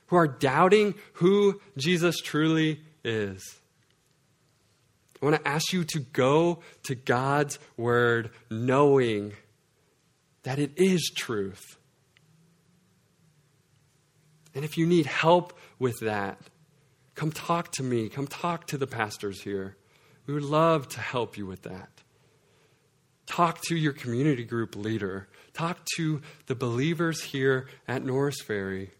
who 0.07 0.15
are 0.15 0.27
doubting 0.27 0.95
who 1.13 1.59
Jesus 1.77 2.17
truly 2.17 2.81
is. 3.03 3.59
I 5.21 5.25
want 5.25 5.41
to 5.41 5.47
ask 5.47 5.71
you 5.71 5.85
to 5.85 5.99
go 5.99 6.59
to 6.83 6.95
God's 6.95 7.57
word 7.77 8.31
knowing 8.51 9.33
that 10.43 10.59
it 10.59 10.71
is 10.75 11.11
truth. 11.15 11.77
And 14.53 14.65
if 14.65 14.77
you 14.77 14.85
need 14.85 15.05
help 15.05 15.57
with 15.79 15.99
that, 16.01 16.39
come 17.15 17.31
talk 17.31 17.71
to 17.73 17.83
me. 17.83 18.09
Come 18.09 18.27
talk 18.27 18.67
to 18.67 18.77
the 18.77 18.85
pastors 18.85 19.41
here. 19.41 19.77
We 20.27 20.33
would 20.33 20.43
love 20.43 20.89
to 20.89 20.99
help 20.99 21.37
you 21.37 21.45
with 21.45 21.63
that. 21.63 21.89
Talk 23.25 23.61
to 23.69 23.75
your 23.75 23.93
community 23.93 24.43
group 24.43 24.75
leader. 24.75 25.27
Talk 25.53 25.79
to 25.95 26.21
the 26.47 26.55
believers 26.55 27.23
here 27.23 27.67
at 27.87 28.03
Norris 28.03 28.41
Ferry. 28.41 28.91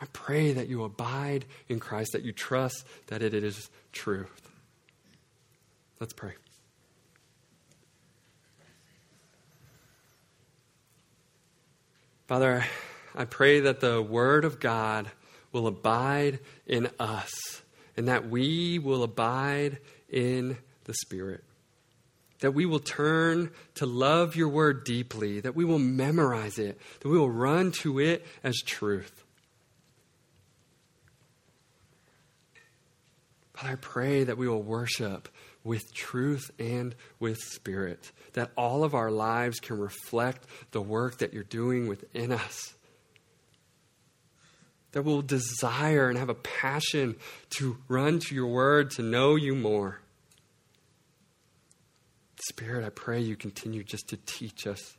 I 0.00 0.06
pray 0.28 0.52
that 0.52 0.68
you 0.68 0.84
abide 0.84 1.46
in 1.70 1.80
Christ, 1.80 2.12
that 2.12 2.22
you 2.22 2.32
trust 2.32 2.84
that 3.06 3.22
it 3.22 3.32
is 3.32 3.70
truth. 3.92 4.50
Let's 6.00 6.12
pray. 6.12 6.32
Father, 12.26 12.62
I 13.14 13.24
pray 13.24 13.60
that 13.60 13.80
the 13.80 14.02
Word 14.02 14.44
of 14.44 14.60
God 14.60 15.10
will 15.50 15.66
abide 15.66 16.40
in 16.66 16.90
us 17.00 17.62
and 17.96 18.08
that 18.08 18.28
we 18.28 18.78
will 18.78 19.04
abide 19.04 19.78
in 20.10 20.58
the 20.84 20.92
Spirit. 20.92 21.42
That 22.40 22.52
we 22.52 22.66
will 22.66 22.80
turn 22.80 23.50
to 23.76 23.86
love 23.86 24.36
your 24.36 24.50
Word 24.50 24.84
deeply, 24.84 25.40
that 25.40 25.56
we 25.56 25.64
will 25.64 25.78
memorize 25.78 26.58
it, 26.58 26.78
that 27.00 27.08
we 27.08 27.16
will 27.16 27.30
run 27.30 27.72
to 27.80 27.98
it 27.98 28.26
as 28.44 28.58
truth. 28.58 29.24
But 33.60 33.70
I 33.70 33.74
pray 33.74 34.24
that 34.24 34.38
we 34.38 34.48
will 34.48 34.62
worship 34.62 35.28
with 35.64 35.92
truth 35.92 36.50
and 36.60 36.94
with 37.18 37.38
spirit, 37.38 38.12
that 38.34 38.52
all 38.56 38.84
of 38.84 38.94
our 38.94 39.10
lives 39.10 39.58
can 39.58 39.78
reflect 39.78 40.46
the 40.70 40.80
work 40.80 41.18
that 41.18 41.34
you're 41.34 41.42
doing 41.42 41.88
within 41.88 42.30
us. 42.30 42.74
That 44.92 45.02
we'll 45.02 45.22
desire 45.22 46.08
and 46.08 46.18
have 46.18 46.28
a 46.28 46.34
passion 46.34 47.16
to 47.50 47.76
run 47.88 48.20
to 48.20 48.34
your 48.34 48.46
word, 48.46 48.92
to 48.92 49.02
know 49.02 49.34
you 49.34 49.54
more. 49.54 50.00
Spirit, 52.48 52.86
I 52.86 52.90
pray 52.90 53.20
you 53.20 53.34
continue 53.34 53.82
just 53.82 54.08
to 54.08 54.16
teach 54.16 54.66
us. 54.66 54.96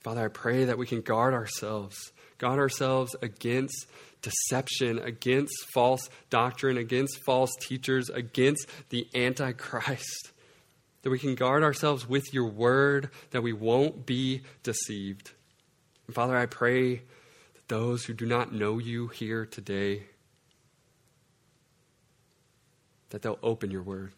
Father, 0.00 0.24
I 0.24 0.28
pray 0.28 0.64
that 0.64 0.78
we 0.78 0.86
can 0.86 1.02
guard 1.02 1.34
ourselves, 1.34 2.12
guard 2.38 2.58
ourselves 2.58 3.14
against 3.22 3.86
deception, 4.22 4.98
against 4.98 5.54
false 5.72 6.08
doctrine, 6.30 6.76
against 6.76 7.20
false 7.24 7.54
teachers, 7.60 8.08
against 8.08 8.66
the 8.88 9.06
Antichrist. 9.14 10.30
That 11.02 11.10
we 11.10 11.18
can 11.18 11.34
guard 11.34 11.62
ourselves 11.62 12.08
with 12.08 12.24
your 12.32 12.48
word, 12.48 13.10
that 13.32 13.42
we 13.42 13.52
won't 13.52 14.06
be 14.06 14.40
deceived. 14.62 15.32
And 16.06 16.14
Father, 16.14 16.34
I 16.34 16.46
pray 16.46 16.94
that 16.94 17.68
those 17.68 18.06
who 18.06 18.14
do 18.14 18.24
not 18.24 18.54
know 18.54 18.78
you 18.78 19.08
here 19.08 19.44
today, 19.44 20.04
that 23.10 23.20
they'll 23.20 23.38
open 23.42 23.70
your 23.70 23.82
word. 23.82 24.12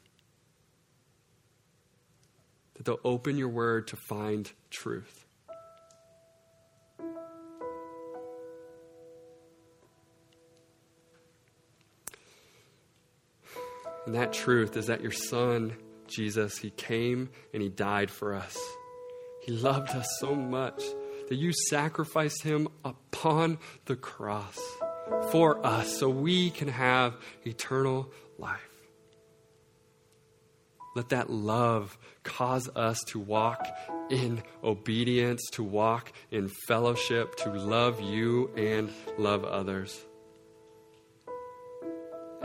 That 2.75 2.85
they'll 2.85 3.01
open 3.03 3.37
your 3.37 3.49
word 3.49 3.89
to 3.89 3.97
find 3.97 4.49
truth. 4.71 5.26
And 14.07 14.15
that 14.15 14.33
truth 14.33 14.77
is 14.77 14.87
that 14.87 15.03
your 15.03 15.13
son, 15.13 15.77
Jesus, 16.07 16.57
he 16.57 16.71
came 16.71 17.29
and 17.53 17.63
he 17.63 17.69
died 17.69 18.11
for 18.11 18.35
us. 18.35 18.57
He 19.43 19.53
loved 19.53 19.91
us 19.91 20.07
so 20.21 20.35
much 20.35 20.83
that 21.29 21.35
you 21.35 21.53
sacrificed 21.53 22.43
him 22.43 22.69
upon 22.85 23.59
the 23.87 23.97
cross 23.97 24.59
for 25.31 25.65
us 25.67 25.99
so 25.99 26.09
we 26.09 26.51
can 26.51 26.69
have 26.69 27.17
eternal 27.45 28.11
life. 28.39 28.61
Let 30.95 31.11
that 31.11 31.29
love 31.29 31.99
cause 32.23 32.71
us 32.75 32.99
to 33.09 33.19
walk 33.19 33.67
in 34.09 34.43
obedience, 34.65 35.43
to 35.53 35.63
walk 35.63 36.13
in 36.31 36.49
fellowship, 36.67 37.37
to 37.37 37.51
love 37.51 38.01
you 38.01 38.51
and 38.57 38.91
love 39.19 39.45
others. 39.45 40.07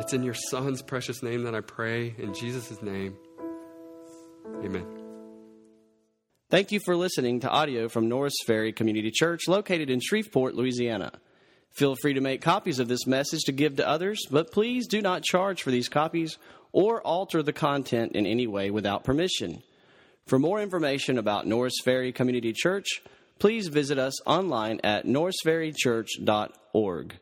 It's 0.01 0.13
in 0.13 0.23
your 0.23 0.33
Son's 0.33 0.81
precious 0.81 1.21
name 1.21 1.43
that 1.43 1.53
I 1.53 1.61
pray, 1.61 2.15
in 2.17 2.33
Jesus' 2.33 2.81
name. 2.81 3.15
Amen. 4.63 4.83
Thank 6.49 6.71
you 6.71 6.79
for 6.83 6.95
listening 6.95 7.41
to 7.41 7.49
audio 7.51 7.87
from 7.87 8.09
Norris 8.09 8.33
Ferry 8.47 8.73
Community 8.73 9.11
Church, 9.11 9.47
located 9.47 9.91
in 9.91 9.99
Shreveport, 9.99 10.55
Louisiana. 10.55 11.11
Feel 11.69 11.95
free 11.95 12.15
to 12.15 12.21
make 12.21 12.41
copies 12.41 12.79
of 12.79 12.87
this 12.87 13.05
message 13.05 13.43
to 13.43 13.51
give 13.51 13.75
to 13.75 13.87
others, 13.87 14.25
but 14.31 14.51
please 14.51 14.87
do 14.87 15.03
not 15.03 15.21
charge 15.21 15.61
for 15.61 15.69
these 15.69 15.87
copies 15.87 16.39
or 16.71 16.99
alter 17.03 17.43
the 17.43 17.53
content 17.53 18.15
in 18.15 18.25
any 18.25 18.47
way 18.47 18.71
without 18.71 19.03
permission. 19.03 19.61
For 20.25 20.39
more 20.39 20.59
information 20.59 21.19
about 21.19 21.45
Norris 21.45 21.79
Ferry 21.83 22.11
Community 22.11 22.53
Church, 22.53 22.87
please 23.37 23.67
visit 23.67 23.99
us 23.99 24.19
online 24.25 24.79
at 24.83 25.05
norrisferrychurch.org. 25.05 27.13